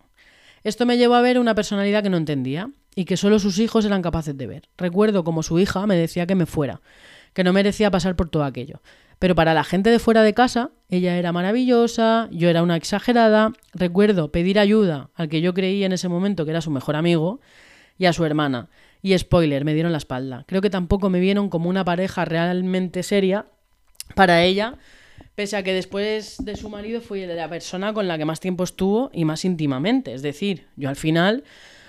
Esto 0.65 0.87
me 0.87 0.97
llevó 0.97 1.15
a 1.15 1.21
ver 1.21 1.39
una 1.39 1.55
personalidad 1.55 2.03
que 2.03 2.11
no 2.11 2.17
entendía 2.17 2.71
y 2.97 3.05
que 3.05 3.17
solo 3.17 3.39
sus 3.39 3.59
hijos 3.59 3.85
eran 3.85 4.03
capaces 4.03 4.37
de 4.37 4.47
ver. 4.47 4.69
Recuerdo 4.79 5.23
como 5.23 5.43
su 5.43 5.59
hija 5.59 5.87
me 5.87 5.97
decía 5.97 6.27
que 6.27 6.35
me 6.35 6.47
fuera, 6.47 6.81
que 7.35 7.45
no 7.45 7.53
merecía 7.53 7.91
pasar 7.91 8.17
por 8.17 8.31
todo 8.31 8.45
aquello. 8.45 8.81
Pero 9.19 9.35
para 9.35 9.55
la 9.55 9.63
gente 9.63 9.91
de 9.91 9.99
fuera 9.99 10.23
de 10.23 10.35
casa, 10.35 10.71
ella 10.89 11.17
era 11.17 11.33
maravillosa, 11.33 12.29
yo 12.33 12.49
era 12.49 12.63
una 12.63 12.77
exagerada. 12.77 13.53
Recuerdo 13.73 14.33
pedir 14.33 14.59
ayuda 14.59 15.11
al 15.15 15.29
que 15.29 15.41
yo 15.41 15.55
creía 15.55 15.87
en 15.87 15.93
ese 15.93 16.09
momento 16.09 16.45
que 16.45 16.51
era 16.51 16.61
su 16.61 16.71
mejor 16.71 16.97
amigo 16.97 17.41
y 17.99 18.07
a 18.07 18.13
su 18.13 18.25
hermana. 18.25 18.69
Y 19.03 19.17
spoiler, 19.19 19.65
me 19.65 19.75
dieron 19.75 19.93
la 19.93 19.99
espalda. 19.99 20.45
Creo 20.49 20.63
que 20.63 20.71
tampoco 20.71 21.11
me 21.11 21.21
vieron 21.21 21.51
como 21.51 21.69
una 21.69 21.85
pareja 21.85 22.25
realmente 22.25 23.03
seria 23.03 23.47
para 24.15 24.43
ella, 24.43 24.79
pese 25.35 25.57
a 25.57 25.63
que 25.63 25.73
después 25.73 26.37
de 26.45 26.57
su 26.57 26.69
marido 26.69 27.01
fue 27.01 27.27
la 27.27 27.49
persona 27.49 27.93
con 27.93 28.07
la 28.09 28.19
que 28.19 28.25
más 28.25 28.41
tiempo 28.41 28.65
estuvo 28.65 29.11
y 29.13 29.25
más 29.25 29.45
íntimamente. 29.45 30.15
Es 30.15 30.23
decir, 30.23 30.67
yo 30.77 30.89
al 30.89 30.97
final 30.97 31.45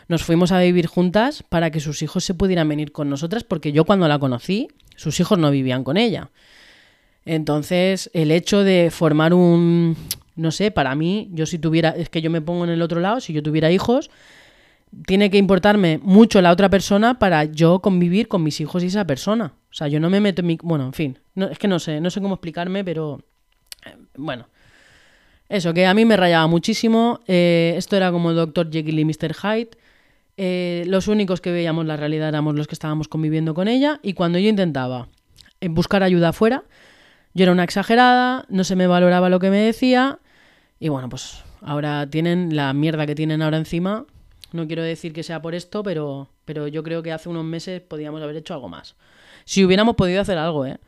nos 0.08 0.24
fuimos 0.24 0.52
a 0.52 0.60
vivir 0.60 0.88
juntas 0.88 1.44
para 1.44 1.72
que 1.72 1.80
sus 1.80 2.02
hijos 2.02 2.24
se 2.24 2.34
pudieran 2.34 2.70
venir 2.70 2.92
con 2.92 3.10
nosotras, 3.10 3.44
porque 3.44 3.72
yo 3.72 3.86
cuando 3.86 4.08
la 4.08 4.20
conocí, 4.20 4.68
sus 4.96 5.20
hijos 5.20 5.38
no 5.38 5.52
vivían 5.52 5.84
con 5.84 5.98
ella. 5.98 6.30
Entonces, 7.26 8.12
el 8.14 8.32
hecho 8.32 8.64
de 8.64 8.90
formar 8.92 9.34
un, 9.34 9.96
no 10.36 10.52
sé, 10.52 10.70
para 10.72 10.94
mí, 10.96 11.30
yo 11.32 11.46
si 11.46 11.58
tuviera, 11.58 11.90
es 11.90 12.10
que 12.10 12.22
yo 12.22 12.30
me 12.30 12.42
pongo 12.42 12.66
en 12.66 12.70
el 12.70 12.82
otro 12.82 13.00
lado, 13.00 13.20
si 13.20 13.34
yo 13.34 13.42
tuviera 13.42 13.72
hijos, 13.72 14.12
tiene 15.08 15.30
que 15.30 15.38
importarme 15.38 16.00
mucho 16.02 16.42
la 16.42 16.52
otra 16.52 16.70
persona 16.70 17.18
para 17.20 17.46
yo 17.46 17.80
convivir 17.80 18.28
con 18.28 18.44
mis 18.44 18.62
hijos 18.62 18.84
y 18.84 18.88
esa 18.88 19.06
persona. 19.06 19.54
O 19.72 19.74
sea, 19.74 19.88
yo 19.88 20.00
no 20.00 20.10
me 20.10 20.22
meto 20.22 20.42
en 20.42 20.48
mi... 20.48 20.58
Bueno, 20.62 20.86
en 20.86 20.94
fin, 20.94 21.20
es 21.36 21.58
que 21.58 21.68
no 21.68 21.80
sé, 21.80 22.00
no 22.00 22.10
sé 22.10 22.22
cómo 22.22 22.36
explicarme, 22.36 22.84
pero... 22.84 23.22
bueno. 24.16 24.48
Eso, 25.48 25.74
que 25.74 25.86
a 25.86 25.94
mí 25.94 26.06
me 26.06 26.18
rayaba 26.18 26.48
muchísimo. 26.48 27.20
eh, 27.28 27.76
esto 27.78 27.96
era 27.96 28.12
como 28.12 28.34
Dr. 28.34 28.72
Jekyll 28.72 29.00
y 29.00 29.06
Mr. 29.06 29.34
Hyde. 29.34 29.72
Eh, 30.38 30.84
los 30.88 31.08
únicos 31.08 31.40
que 31.40 31.52
veíamos 31.52 31.86
la 31.86 31.96
realidad 31.96 32.30
éramos 32.30 32.56
los 32.56 32.68
que 32.68 32.76
estábamos 32.76 33.08
conviviendo 33.08 33.54
con 33.54 33.68
ella. 33.68 34.00
Y 34.02 34.14
cuando 34.14 34.40
yo 34.40 34.50
intentaba 34.50 35.08
eh, 35.62 35.68
buscar 35.70 36.04
ayuda 36.04 36.30
afuera, 36.30 36.64
yo 37.34 37.44
era 37.44 37.52
una 37.52 37.64
exagerada, 37.64 38.46
no 38.50 38.64
se 38.64 38.76
me 38.76 38.88
valoraba 38.88 39.30
lo 39.30 39.40
que 39.40 39.50
me 39.50 39.60
decía. 39.60 40.20
Y 40.80 40.90
bueno, 40.90 41.10
pues 41.10 41.44
ahora 41.62 42.10
tienen 42.10 42.56
la 42.56 42.74
mierda 42.74 43.06
que 43.06 43.16
tienen 43.16 43.42
ahora 43.42 43.58
encima. 43.58 44.06
No 44.52 44.68
quiero 44.68 44.84
decir 44.84 45.14
que 45.14 45.24
sea 45.24 45.42
por 45.42 45.54
esto, 45.54 45.84
pero, 45.84 46.30
pero 46.46 46.68
yo 46.68 46.82
creo 46.82 47.04
que 47.04 47.12
hace 47.12 47.30
unos 47.30 47.46
meses 47.46 47.82
podíamos 47.82 48.22
haber 48.22 48.38
hecho 48.38 48.54
algo 48.54 48.70
más. 48.70 48.96
Si 49.44 49.64
hubiéramos 49.64 49.96
podido 49.96 50.22
hacer 50.22 50.38
algo, 50.38 50.66
¿eh? 50.66 50.80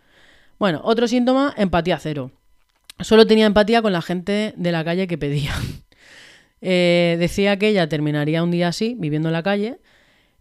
Bueno, 0.58 0.82
otro 0.84 1.08
síntoma, 1.08 1.54
empatía 1.58 2.00
cero. 2.00 2.32
Solo 3.00 3.28
tenía 3.28 3.46
empatía 3.46 3.82
con 3.82 3.94
la 3.94 4.02
gente 4.02 4.54
de 4.58 4.72
la 4.72 4.84
calle 4.84 5.08
que 5.08 5.18
pedía. 5.18 5.54
Eh, 6.60 7.18
decía 7.20 7.60
que 7.60 7.68
ella 7.68 7.88
terminaría 7.88 8.42
un 8.42 8.50
día 8.50 8.70
así, 8.70 8.96
viviendo 8.98 9.30
en 9.30 9.34
la 9.34 9.44
calle. 9.44 9.78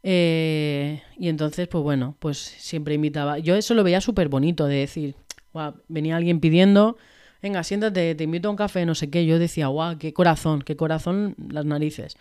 eh, 0.02 1.02
y 1.18 1.28
entonces, 1.28 1.68
pues 1.68 1.84
bueno, 1.84 2.16
pues 2.20 2.38
siempre 2.38 2.94
invitaba. 2.94 3.38
Yo 3.38 3.54
eso 3.54 3.74
lo 3.74 3.84
veía 3.84 4.00
súper 4.00 4.30
bonito 4.30 4.66
de 4.66 4.76
decir, 4.76 5.14
"Guau, 5.52 5.74
venía 5.88 6.16
alguien 6.16 6.40
pidiendo, 6.40 6.96
venga, 7.42 7.62
siéntate, 7.64 8.14
te 8.14 8.24
invito 8.24 8.48
a 8.48 8.50
un 8.52 8.56
café, 8.56 8.86
no 8.86 8.94
sé 8.94 9.10
qué. 9.10 9.26
Yo 9.26 9.38
decía, 9.38 9.66
guau, 9.66 9.98
qué 9.98 10.14
corazón, 10.14 10.62
qué 10.62 10.74
corazón 10.74 11.34
las 11.50 11.66
narices. 11.66 12.16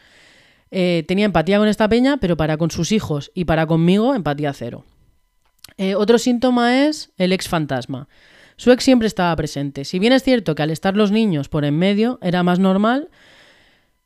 Eh, 0.71 1.05
tenía 1.07 1.25
empatía 1.25 1.57
con 1.57 1.69
esta 1.69 1.87
peña, 1.87 2.17
pero 2.17 2.35
para 2.35 2.57
con 2.57 2.71
sus 2.71 2.91
hijos 2.91 3.31
y 3.33 3.45
para 3.45 3.65
conmigo, 3.65 4.13
empatía 4.13 4.51
cero. 4.53 4.83
Otro 5.97 6.17
síntoma 6.17 6.85
es 6.85 7.11
el 7.17 7.31
ex 7.31 7.47
fantasma. 7.47 8.09
Su 8.57 8.71
ex 8.71 8.83
siempre 8.83 9.07
estaba 9.07 9.35
presente. 9.35 9.85
Si 9.85 9.99
bien 9.99 10.13
es 10.13 10.23
cierto 10.23 10.55
que 10.55 10.63
al 10.63 10.71
estar 10.71 10.95
los 10.95 11.11
niños 11.11 11.49
por 11.49 11.65
en 11.65 11.77
medio 11.77 12.19
era 12.21 12.43
más 12.43 12.59
normal, 12.59 13.09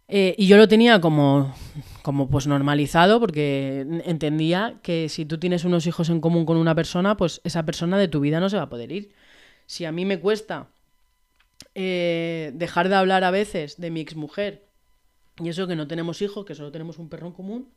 eh, 0.08 0.34
y 0.40 0.48
yo 0.48 0.58
lo 0.58 0.68
tenía 0.68 1.00
como, 1.00 1.54
como 2.02 2.30
pues 2.30 2.48
normalizado, 2.48 3.20
porque 3.20 3.86
entendía 4.06 4.80
que 4.82 5.08
si 5.08 5.26
tú 5.26 5.38
tienes 5.38 5.66
unos 5.66 5.86
hijos 5.86 6.10
en 6.10 6.20
común 6.20 6.46
con 6.46 6.58
una 6.58 6.74
persona, 6.74 7.16
pues 7.16 7.42
esa 7.44 7.64
persona 7.64 7.98
de 8.00 8.08
tu 8.08 8.20
vida 8.20 8.40
no 8.40 8.50
se 8.50 8.58
va 8.58 8.64
a 8.64 8.70
poder 8.70 8.92
ir. 8.92 9.14
Si 9.68 9.86
a 9.86 9.92
mí 9.92 10.06
me 10.06 10.20
cuesta 10.20 10.70
eh, 11.76 12.52
dejar 12.56 12.90
de 12.90 12.96
hablar 12.96 13.24
a 13.24 13.30
veces 13.30 13.78
de 13.78 13.92
mi 13.92 14.02
exmujer, 14.02 14.68
y 15.40 15.50
eso 15.50 15.68
que 15.68 15.76
no 15.76 15.88
tenemos 15.88 16.24
hijos, 16.24 16.44
que 16.44 16.56
solo 16.56 16.72
tenemos 16.72 16.98
un 16.98 17.08
perro 17.08 17.28
en 17.28 17.34
común, 17.34 17.70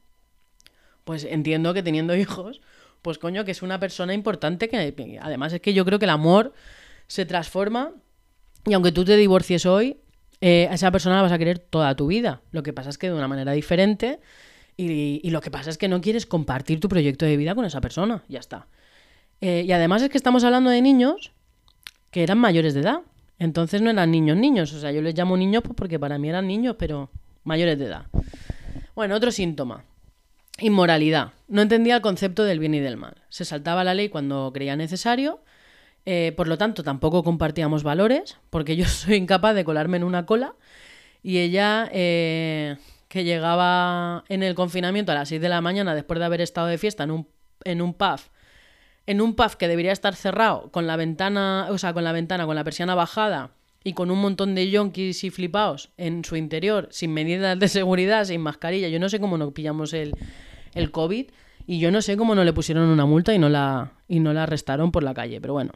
pues 1.05 1.25
entiendo 1.25 1.75
que 1.75 1.83
teniendo 1.83 2.17
hijos, 2.17 2.63
pues 3.03 3.19
coño, 3.19 3.45
que 3.45 3.51
es 3.51 3.63
una 3.63 3.79
persona 3.81 4.15
importante 4.15 4.69
que 4.69 5.19
además 5.21 5.53
es 5.53 5.61
que 5.61 5.75
yo 5.75 5.85
creo 5.85 5.99
que 5.99 6.07
el 6.07 6.11
amor 6.11 6.55
se 7.09 7.27
transforma 7.27 7.93
y 8.65 8.75
aunque 8.75 8.93
tú 8.93 9.05
te 9.05 9.17
divorcies 9.17 9.67
hoy, 9.67 9.99
eh, 10.41 10.69
a 10.71 10.75
esa 10.75 10.91
persona 10.91 11.17
la 11.17 11.23
vas 11.23 11.33
a 11.33 11.39
querer 11.39 11.59
toda 11.59 11.95
tu 11.97 12.07
vida. 12.07 12.43
Lo 12.53 12.63
que 12.63 12.73
pasa 12.73 12.91
es 12.91 12.99
que 12.99 13.09
de 13.09 13.15
una 13.15 13.29
manera 13.29 13.53
diferente 13.53 14.21
y, 14.77 15.29
lo 15.31 15.41
que 15.41 15.51
pasa 15.51 15.71
es 15.71 15.79
que 15.79 15.89
no 15.89 16.01
quieres 16.01 16.27
compartir 16.27 16.81
tu 16.81 16.89
proyecto 16.89 17.27
de 17.27 17.37
vida 17.37 17.55
con 17.55 17.65
esa 17.65 17.81
persona. 17.81 18.25
Ya 18.29 18.41
está. 18.41 18.67
Eh, 19.41 19.65
y 19.67 19.73
además 19.73 20.03
es 20.03 20.09
que 20.09 20.17
estamos 20.17 20.45
hablando 20.45 20.71
de 20.71 20.81
niños 20.81 21.33
que 22.11 22.23
eran 22.23 22.39
mayores 22.39 22.75
de 22.75 22.81
edad. 22.81 23.01
Entonces 23.39 23.83
no 23.83 23.91
eran 23.91 24.11
niños 24.11 24.37
niños. 24.37 24.73
O 24.73 24.81
sea, 24.81 24.93
yo 24.93 25.03
les 25.03 25.17
llamo 25.17 25.37
niños 25.37 25.63
pues 25.65 25.75
porque 25.77 25.99
para 25.99 26.19
mí 26.19 26.29
eran 26.29 26.47
niños, 26.47 26.77
pero 26.79 27.11
mayores 27.45 27.79
de 27.79 27.87
edad. 27.87 28.07
Bueno, 28.95 29.17
otro 29.17 29.31
síntoma. 29.31 29.85
Inmoralidad. 30.59 31.33
No 31.49 31.63
entendía 31.63 31.97
el 31.97 32.03
concepto 32.03 32.45
del 32.45 32.59
bien 32.59 32.75
y 32.75 32.81
del 32.81 32.97
mal. 32.97 33.23
Se 33.29 33.45
saltaba 33.45 33.85
la 33.85 33.95
ley 33.95 34.09
cuando 34.09 34.51
creía 34.53 34.77
necesario. 34.77 35.43
eh, 36.05 36.33
por 36.37 36.49
lo 36.49 36.59
tanto, 36.59 36.83
tampoco 36.83 37.23
compartíamos 37.23 37.85
valores, 37.85 38.39
porque 38.51 38.77
yo 38.77 38.85
soy 38.89 39.17
incapaz 39.17 39.55
de 39.55 39.65
colarme 39.65 39.97
en 39.99 40.05
una 40.05 40.27
cola. 40.27 40.55
Y 41.23 41.39
ella, 41.39 41.89
eh, 41.93 42.77
que 43.09 43.25
llegaba 43.25 44.25
en 44.29 44.43
el 44.43 44.55
confinamiento 44.55 45.13
a 45.13 45.15
las 45.15 45.29
6 45.29 45.41
de 45.41 45.49
la 45.49 45.61
mañana 45.61 45.95
después 45.95 46.19
de 46.19 46.27
haber 46.27 46.41
estado 46.41 46.67
de 46.69 46.79
fiesta 46.79 47.05
en 47.05 47.13
un, 47.13 47.29
en 47.65 47.83
un 47.83 47.95
pub, 47.95 48.21
en 49.07 49.21
un 49.21 49.35
pub 49.37 49.57
que 49.57 49.69
debería 49.69 49.93
estar 49.93 50.15
cerrado, 50.17 50.71
con 50.73 50.87
la 50.87 50.97
ventana, 50.97 51.69
o 51.71 51.79
sea, 51.79 51.93
con 51.93 52.05
la 52.05 52.13
ventana, 52.13 52.47
con 52.47 52.57
la 52.57 52.65
persiana 52.65 52.95
bajada 52.95 53.51
y 53.85 53.93
con 53.93 54.11
un 54.11 54.21
montón 54.21 54.55
de 54.55 54.71
yonkis 54.71 55.25
y 55.25 55.31
flipaos 55.31 55.91
en 55.97 56.25
su 56.25 56.37
interior, 56.37 56.89
sin 56.91 57.13
medidas 57.13 57.59
de 57.59 57.69
seguridad, 57.69 58.25
sin 58.25 58.41
mascarilla. 58.41 58.89
Yo 58.89 58.99
no 58.99 59.09
sé 59.09 59.21
cómo 59.21 59.39
no 59.39 59.53
pillamos 59.53 59.93
el, 59.93 60.15
el 60.75 60.91
COVID 60.91 61.27
y 61.67 61.79
yo 61.79 61.91
no 61.91 62.03
sé 62.03 62.17
cómo 62.17 62.35
no 62.35 62.45
le 62.45 62.53
pusieron 62.53 62.89
una 62.89 63.07
multa 63.07 63.35
y 63.35 63.39
no 63.39 63.49
la, 63.49 63.93
y 64.09 64.21
no 64.21 64.33
la 64.33 64.45
arrestaron 64.45 64.93
por 64.93 65.03
la 65.03 65.15
calle, 65.15 65.41
pero 65.41 65.55
bueno. 65.55 65.73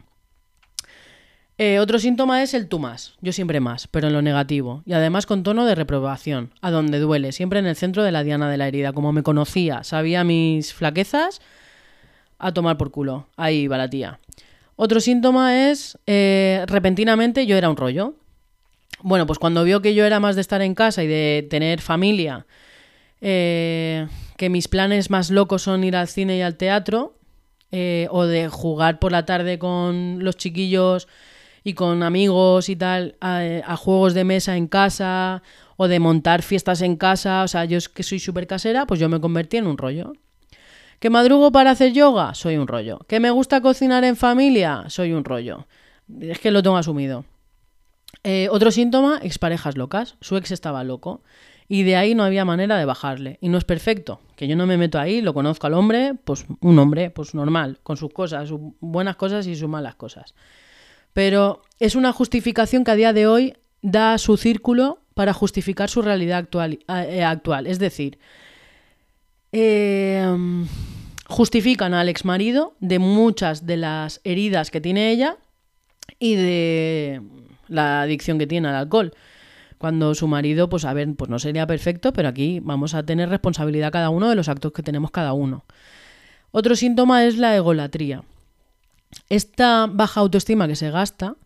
Eh, 1.59 1.79
otro 1.79 1.99
síntoma 1.99 2.43
es 2.43 2.53
el 2.53 2.69
tú 2.69 2.79
más, 2.79 3.15
yo 3.23 3.33
siempre 3.33 3.61
más, 3.61 3.87
pero 3.89 4.09
en 4.09 4.13
lo 4.13 4.21
negativo, 4.21 4.83
y 4.85 4.93
además 4.93 5.25
con 5.25 5.43
tono 5.43 5.65
de 5.65 5.75
reprobación, 5.75 6.51
a 6.61 6.71
donde 6.71 6.99
duele, 6.99 7.33
siempre 7.33 7.61
en 7.61 7.67
el 7.67 7.77
centro 7.77 8.03
de 8.03 8.13
la 8.13 8.25
diana 8.25 8.51
de 8.51 8.59
la 8.59 8.69
herida, 8.69 8.93
como 8.93 9.11
me 9.15 9.23
conocía, 9.23 9.83
sabía 9.83 10.23
mis 10.23 10.75
flaquezas, 10.75 11.41
a 12.39 12.53
tomar 12.53 12.77
por 12.77 12.91
culo, 12.91 13.29
ahí 13.37 13.69
va 13.69 13.79
la 13.79 13.89
tía. 13.89 14.21
Otro 14.77 15.01
síntoma 15.01 15.71
es, 15.71 15.99
eh, 16.07 16.65
repentinamente 16.67 17.47
yo 17.47 17.57
era 17.57 17.71
un 17.71 17.77
rollo. 17.77 18.15
Bueno, 19.01 19.27
pues 19.27 19.39
cuando 19.39 19.65
vio 19.65 19.83
que 19.83 19.95
yo 19.95 20.05
era 20.05 20.21
más 20.21 20.35
de 20.35 20.43
estar 20.43 20.63
en 20.63 20.75
casa 20.75 21.03
y 21.03 21.07
de 21.07 21.47
tener 21.51 21.81
familia, 21.81 22.47
eh, 23.21 24.07
que 24.37 24.51
mis 24.51 24.69
planes 24.69 25.11
más 25.11 25.31
locos 25.31 25.63
son 25.63 25.85
ir 25.85 25.97
al 25.97 26.09
cine 26.09 26.37
y 26.39 26.43
al 26.43 26.57
teatro, 26.57 27.19
eh, 27.73 28.07
o 28.11 28.27
de 28.27 28.49
jugar 28.49 28.99
por 28.99 29.13
la 29.13 29.25
tarde 29.25 29.59
con 29.59 30.23
los 30.23 30.37
chiquillos 30.37 31.09
y 31.65 31.75
con 31.75 32.03
amigos 32.03 32.69
y 32.69 32.77
tal 32.77 33.17
a, 33.21 33.41
a 33.65 33.77
juegos 33.77 34.15
de 34.15 34.25
mesa 34.25 34.57
en 34.57 34.69
casa, 34.69 35.43
o 35.77 35.89
de 35.89 36.01
montar 36.01 36.43
fiestas 36.43 36.81
en 36.81 36.97
casa, 36.97 37.43
o 37.43 37.49
sea, 37.49 37.65
yo 37.65 37.79
es 37.79 37.89
que 37.89 38.03
soy 38.03 38.19
súper 38.19 38.47
casera, 38.47 38.87
pues 38.87 38.99
yo 39.01 39.09
me 39.09 39.21
convertí 39.21 39.59
en 39.59 39.67
un 39.67 39.79
rollo. 39.79 40.13
¿Que 40.99 41.11
madrugo 41.11 41.53
para 41.53 41.71
hacer 41.71 41.93
yoga? 41.93 42.35
Soy 42.35 42.57
un 42.57 42.67
rollo. 42.67 43.01
¿Que 43.07 43.21
me 43.21 43.31
gusta 43.31 43.61
cocinar 43.61 44.05
en 44.05 44.17
familia? 44.17 44.85
Soy 44.89 45.13
un 45.13 45.25
rollo. 45.25 45.67
Es 46.21 46.39
que 46.39 46.51
lo 46.51 46.63
tengo 46.63 46.77
asumido. 46.77 47.25
Eh, 48.25 48.49
otro 48.51 48.71
síntoma, 48.71 49.21
exparejas 49.23 49.77
locas. 49.77 50.17
Su 50.21 50.37
ex 50.37 50.51
estaba 50.51 50.85
loco. 50.85 51.23
Y 51.69 51.83
de 51.83 51.97
ahí 51.97 52.15
no 52.15 52.23
había 52.23 52.45
manera 52.45 52.79
de 52.79 52.85
bajarle. 52.85 53.39
Y 53.41 53.49
no 53.49 53.59
es 53.59 53.65
perfecto. 53.65 54.21
Que 54.37 54.49
yo 54.49 54.57
no 54.57 54.67
me 54.67 54.77
meto 54.77 54.99
ahí, 54.99 55.21
lo 55.21 55.35
conozco 55.35 55.67
al 55.67 55.75
hombre, 55.75 56.15
pues 56.25 56.47
un 56.61 56.79
hombre, 56.79 57.11
pues 57.11 57.35
normal, 57.35 57.81
con 57.83 57.97
sus 57.97 58.13
cosas, 58.13 58.49
sus 58.49 58.61
buenas 58.81 59.17
cosas 59.17 59.47
y 59.47 59.57
sus 59.57 59.69
malas 59.69 59.97
cosas. 59.97 60.35
Pero 61.13 61.63
es 61.79 61.97
una 61.97 62.13
justificación 62.13 62.85
que 62.85 62.91
a 62.93 62.97
día 62.97 63.13
de 63.13 63.27
hoy 63.27 63.55
da 63.83 64.19
su 64.19 64.37
círculo 64.37 65.01
para 65.15 65.33
justificar 65.33 65.89
su 65.89 66.03
realidad 66.03 66.39
actual. 66.39 66.79
eh, 66.89 67.25
actual. 67.25 67.67
Es 67.67 67.79
decir, 67.79 68.19
eh, 69.53 70.27
justifican 71.27 71.95
al 71.95 72.09
exmarido 72.09 72.75
de 72.81 72.99
muchas 72.99 73.67
de 73.67 73.77
las 73.77 74.21
heridas 74.25 74.71
que 74.71 74.81
tiene 74.81 75.11
ella 75.11 75.37
y 76.19 76.35
de 76.35 77.23
la 77.69 78.03
adicción 78.03 78.39
que 78.39 78.47
tiene 78.47 78.69
al 78.69 78.77
alcohol. 78.77 79.13
Cuando 79.79 80.15
su 80.15 80.27
marido, 80.27 80.69
pues 80.69 80.85
a 80.85 80.95
ver, 80.95 81.15
pues 81.17 81.29
no 81.29 81.39
sería 81.39 81.67
perfecto, 81.67 82.13
pero 82.13 82.29
aquí 82.29 82.61
vamos 82.61 82.95
a 82.95 83.05
tener 83.05 83.29
responsabilidad 83.29 83.93
cada 83.93 84.11
uno 84.11 84.29
de 84.31 84.37
los 84.37 84.49
actos 84.49 84.73
que 84.73 84.83
tenemos 84.83 85.11
cada 85.11 85.33
uno. 85.33 85.65
Otro 86.51 86.77
síntoma 86.77 87.25
es 87.27 87.37
la 87.37 87.55
egolatría. 87.55 88.23
Esta 89.29 89.87
baja 89.91 90.21
autoestima 90.21 90.67
que 90.67 90.77
se 90.77 90.91
gasta 90.91 91.37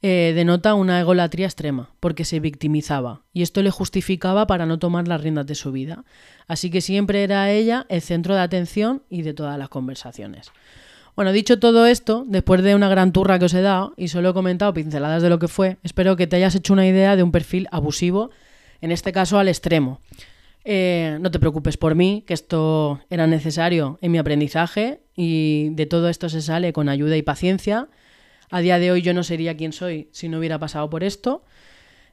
eh, 0.00 0.32
denota 0.34 0.74
una 0.74 1.00
egolatría 1.00 1.46
extrema, 1.46 1.90
porque 2.00 2.24
se 2.24 2.40
victimizaba, 2.40 3.22
y 3.32 3.42
esto 3.42 3.62
le 3.62 3.70
justificaba 3.70 4.46
para 4.46 4.66
no 4.66 4.78
tomar 4.78 5.08
las 5.08 5.20
riendas 5.20 5.46
de 5.46 5.54
su 5.54 5.72
vida. 5.72 6.04
Así 6.46 6.70
que 6.70 6.80
siempre 6.80 7.24
era 7.24 7.50
ella 7.50 7.86
el 7.88 8.00
centro 8.00 8.34
de 8.34 8.40
atención 8.40 9.02
y 9.10 9.22
de 9.22 9.34
todas 9.34 9.58
las 9.58 9.68
conversaciones. 9.68 10.52
Bueno, 11.16 11.32
dicho 11.32 11.58
todo 11.58 11.86
esto, 11.86 12.24
después 12.28 12.62
de 12.62 12.76
una 12.76 12.88
gran 12.88 13.12
turra 13.12 13.40
que 13.40 13.46
os 13.46 13.54
he 13.54 13.60
dado 13.60 13.92
y 13.96 14.06
solo 14.06 14.30
he 14.30 14.34
comentado 14.34 14.72
pinceladas 14.72 15.20
de 15.20 15.28
lo 15.28 15.40
que 15.40 15.48
fue, 15.48 15.78
espero 15.82 16.14
que 16.14 16.28
te 16.28 16.36
hayas 16.36 16.54
hecho 16.54 16.72
una 16.72 16.86
idea 16.86 17.16
de 17.16 17.24
un 17.24 17.32
perfil 17.32 17.66
abusivo, 17.72 18.30
en 18.80 18.92
este 18.92 19.10
caso 19.10 19.36
al 19.40 19.48
extremo. 19.48 20.00
Eh, 20.64 21.18
no 21.20 21.32
te 21.32 21.40
preocupes 21.40 21.76
por 21.76 21.96
mí, 21.96 22.22
que 22.24 22.34
esto 22.34 23.00
era 23.10 23.26
necesario 23.26 23.98
en 24.00 24.12
mi 24.12 24.18
aprendizaje 24.18 25.00
y 25.16 25.70
de 25.70 25.86
todo 25.86 26.08
esto 26.08 26.28
se 26.28 26.40
sale 26.40 26.72
con 26.72 26.88
ayuda 26.88 27.16
y 27.16 27.22
paciencia. 27.22 27.88
A 28.50 28.60
día 28.60 28.78
de 28.78 28.90
hoy 28.90 29.02
yo 29.02 29.14
no 29.14 29.22
sería 29.22 29.56
quien 29.56 29.72
soy 29.72 30.08
si 30.12 30.28
no 30.28 30.38
hubiera 30.38 30.58
pasado 30.58 30.88
por 30.88 31.04
esto 31.04 31.42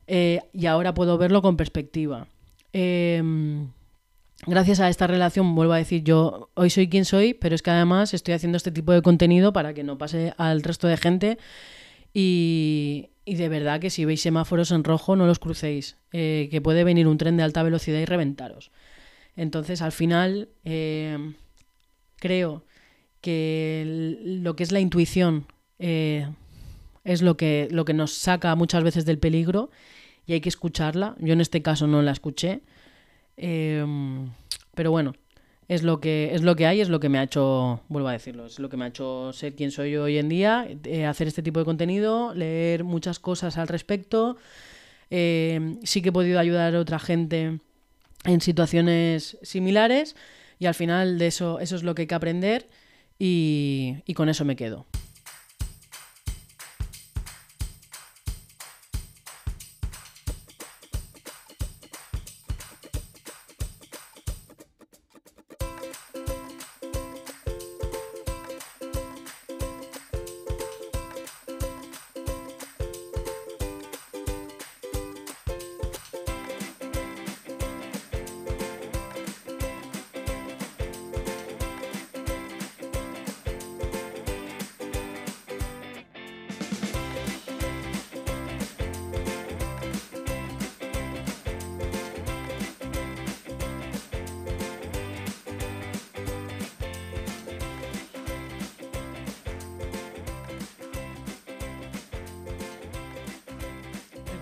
eh, 0.08 0.41
y 0.54 0.65
ahora 0.65 0.93
puedo 0.93 1.17
verlo 1.17 1.41
con 1.41 1.58
perspectiva. 1.58 2.28
Eh, 2.74 3.24
gracias 4.45 4.80
a 4.80 4.89
esta 4.89 5.08
relación, 5.08 5.56
vuelvo 5.56 5.74
a 5.74 5.78
decir, 5.78 6.04
yo 6.04 6.50
hoy 6.56 6.69
soy 6.69 6.89
quien 6.89 7.06
soy, 7.06 7.34
pero 7.34 7.56
es 7.56 7.62
que 7.62 7.71
además 7.71 8.13
estoy 8.13 8.34
haciendo 8.34 8.58
este 8.58 8.71
tipo 8.71 8.91
de 8.91 9.02
contenido 9.02 9.54
para 9.54 9.74
que 9.74 9.84
no 9.84 9.98
pase 9.98 10.34
al 10.38 10.62
resto 10.62 10.88
de 10.88 10.98
gente 10.98 11.38
y, 12.13 13.10
y 13.26 13.36
de 13.36 13.50
verdad 13.50 13.80
que 13.80 13.89
si 13.89 14.06
veis 14.06 14.21
semáforos 14.21 14.71
en 14.71 14.84
rojo 14.84 15.15
no 15.15 15.26
los 15.26 15.39
crucéis, 15.39 15.98
eh, 16.12 16.48
que 16.52 16.62
puede 16.62 16.84
venir 16.84 17.08
un 17.08 17.17
tren 17.17 17.38
de 17.38 17.43
alta 17.43 17.63
velocidad 17.63 18.00
y 18.00 18.06
reventaros. 18.06 18.71
Entonces, 19.36 19.82
al 19.82 19.91
final, 19.91 20.50
eh, 20.63 21.34
creo 22.17 22.63
que 23.19 24.19
lo 24.24 24.56
que 24.56 24.63
es 24.63 24.71
la 24.71 24.80
intuición 24.80 25.48
eh, 25.79 26.27
es 27.03 27.21
lo 27.21 27.38
que, 27.38 27.67
lo 27.71 27.85
que 27.85 27.93
nos 27.93 28.13
saca 28.13 28.55
muchas 28.55 28.83
veces 28.83 29.05
del 29.05 29.19
peligro 29.19 29.69
y 30.25 30.33
hay 30.33 30.41
que 30.41 30.49
escucharla. 30.49 31.15
Yo 31.19 31.33
en 31.33 31.41
este 31.41 31.61
caso 31.61 31.88
no 31.88 32.01
la 32.01 32.11
escuché. 32.11 32.61
Em, 33.38 34.31
pero 34.73 34.91
bueno, 34.91 35.13
es 35.67 35.83
lo 35.83 35.99
que 35.99 36.31
es 36.33 36.41
lo 36.41 36.55
que 36.55 36.65
hay, 36.65 36.81
es 36.81 36.89
lo 36.89 36.99
que 36.99 37.09
me 37.09 37.19
ha 37.19 37.23
hecho, 37.23 37.81
vuelvo 37.89 38.07
a 38.09 38.13
decirlo, 38.13 38.45
es 38.45 38.59
lo 38.59 38.69
que 38.69 38.77
me 38.77 38.85
ha 38.85 38.88
hecho 38.89 39.33
ser 39.33 39.55
quien 39.55 39.71
soy 39.71 39.91
yo 39.91 40.03
hoy 40.03 40.17
en 40.17 40.29
día, 40.29 40.67
eh, 40.83 41.05
hacer 41.05 41.27
este 41.27 41.41
tipo 41.43 41.59
de 41.59 41.65
contenido, 41.65 42.33
leer 42.33 42.83
muchas 42.83 43.19
cosas 43.19 43.57
al 43.57 43.67
respecto. 43.67 44.38
Em, 45.09 45.79
sí 45.83 46.01
que 46.01 46.09
he 46.09 46.11
podido 46.11 46.39
ayudar 46.39 46.75
a 46.75 46.79
otra 46.79 46.99
gente 46.99 47.59
en 48.25 48.41
situaciones 48.41 49.38
similares 49.43 50.15
y 50.59 50.65
al 50.67 50.73
final 50.73 51.19
de 51.19 51.27
eso, 51.27 51.59
eso 51.59 51.75
es 51.75 51.83
lo 51.83 51.95
que 51.95 52.03
hay 52.03 52.07
que 52.07 52.15
aprender 52.15 52.67
y 53.19 54.01
con 54.15 54.29
eso 54.29 54.45
me 54.45 54.55
quedo. 54.55 54.85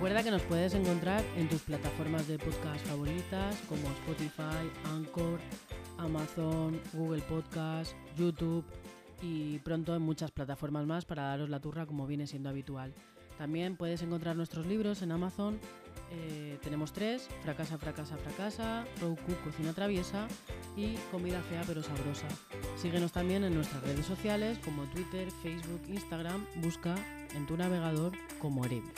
Recuerda 0.03 0.23
que 0.23 0.31
nos 0.31 0.41
puedes 0.41 0.73
encontrar 0.73 1.23
en 1.37 1.47
tus 1.47 1.61
plataformas 1.61 2.27
de 2.27 2.37
podcast 2.37 2.85
favoritas 2.87 3.55
como 3.69 3.87
Spotify, 3.87 4.69
Anchor, 4.83 5.39
Amazon, 5.97 6.77
Google 6.91 7.21
Podcast, 7.21 7.95
YouTube 8.17 8.65
y 9.21 9.59
pronto 9.59 9.95
en 9.95 10.01
muchas 10.01 10.29
plataformas 10.29 10.85
más 10.85 11.05
para 11.05 11.23
daros 11.23 11.49
la 11.49 11.61
turra 11.61 11.85
como 11.85 12.05
viene 12.05 12.27
siendo 12.27 12.49
habitual. 12.49 12.93
También 13.37 13.77
puedes 13.77 14.01
encontrar 14.01 14.35
nuestros 14.35 14.65
libros 14.65 15.01
en 15.03 15.13
Amazon. 15.13 15.57
Eh, 16.11 16.59
tenemos 16.61 16.91
tres, 16.91 17.29
Fracasa, 17.41 17.77
Fracasa, 17.77 18.17
Fracasa, 18.17 18.83
Roku, 18.99 19.33
Cocina 19.45 19.71
Traviesa 19.71 20.27
y 20.75 20.95
Comida 21.11 21.41
Fea 21.43 21.63
pero 21.65 21.81
Sabrosa. 21.81 22.27
Síguenos 22.75 23.13
también 23.13 23.45
en 23.45 23.55
nuestras 23.55 23.81
redes 23.83 24.05
sociales 24.05 24.59
como 24.65 24.83
Twitter, 24.83 25.29
Facebook, 25.41 25.81
Instagram. 25.87 26.45
Busca 26.57 26.93
en 27.33 27.47
tu 27.47 27.55
navegador 27.55 28.11
como 28.41 28.65
Erebi. 28.65 28.91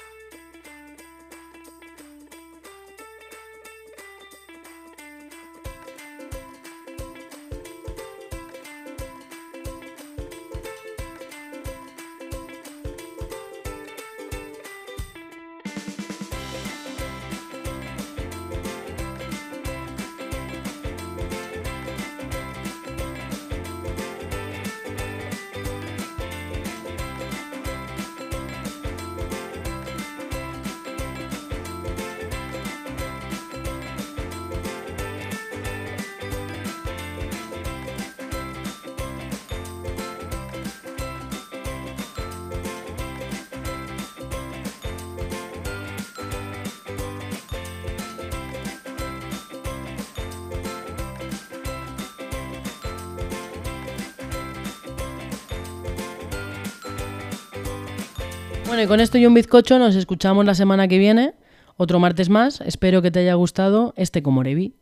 Bueno, 58.67 58.81
y 58.81 58.87
con 58.87 58.99
esto 58.99 59.19
y 59.19 59.25
un 59.27 59.33
bizcocho 59.35 59.77
nos 59.77 59.95
escuchamos 59.95 60.43
la 60.45 60.55
semana 60.55 60.87
que 60.87 60.97
viene, 60.97 61.35
otro 61.77 61.99
martes 61.99 62.29
más. 62.29 62.61
Espero 62.61 63.03
que 63.03 63.11
te 63.11 63.19
haya 63.19 63.35
gustado 63.35 63.93
este 63.95 64.23
Comorevi. 64.23 64.73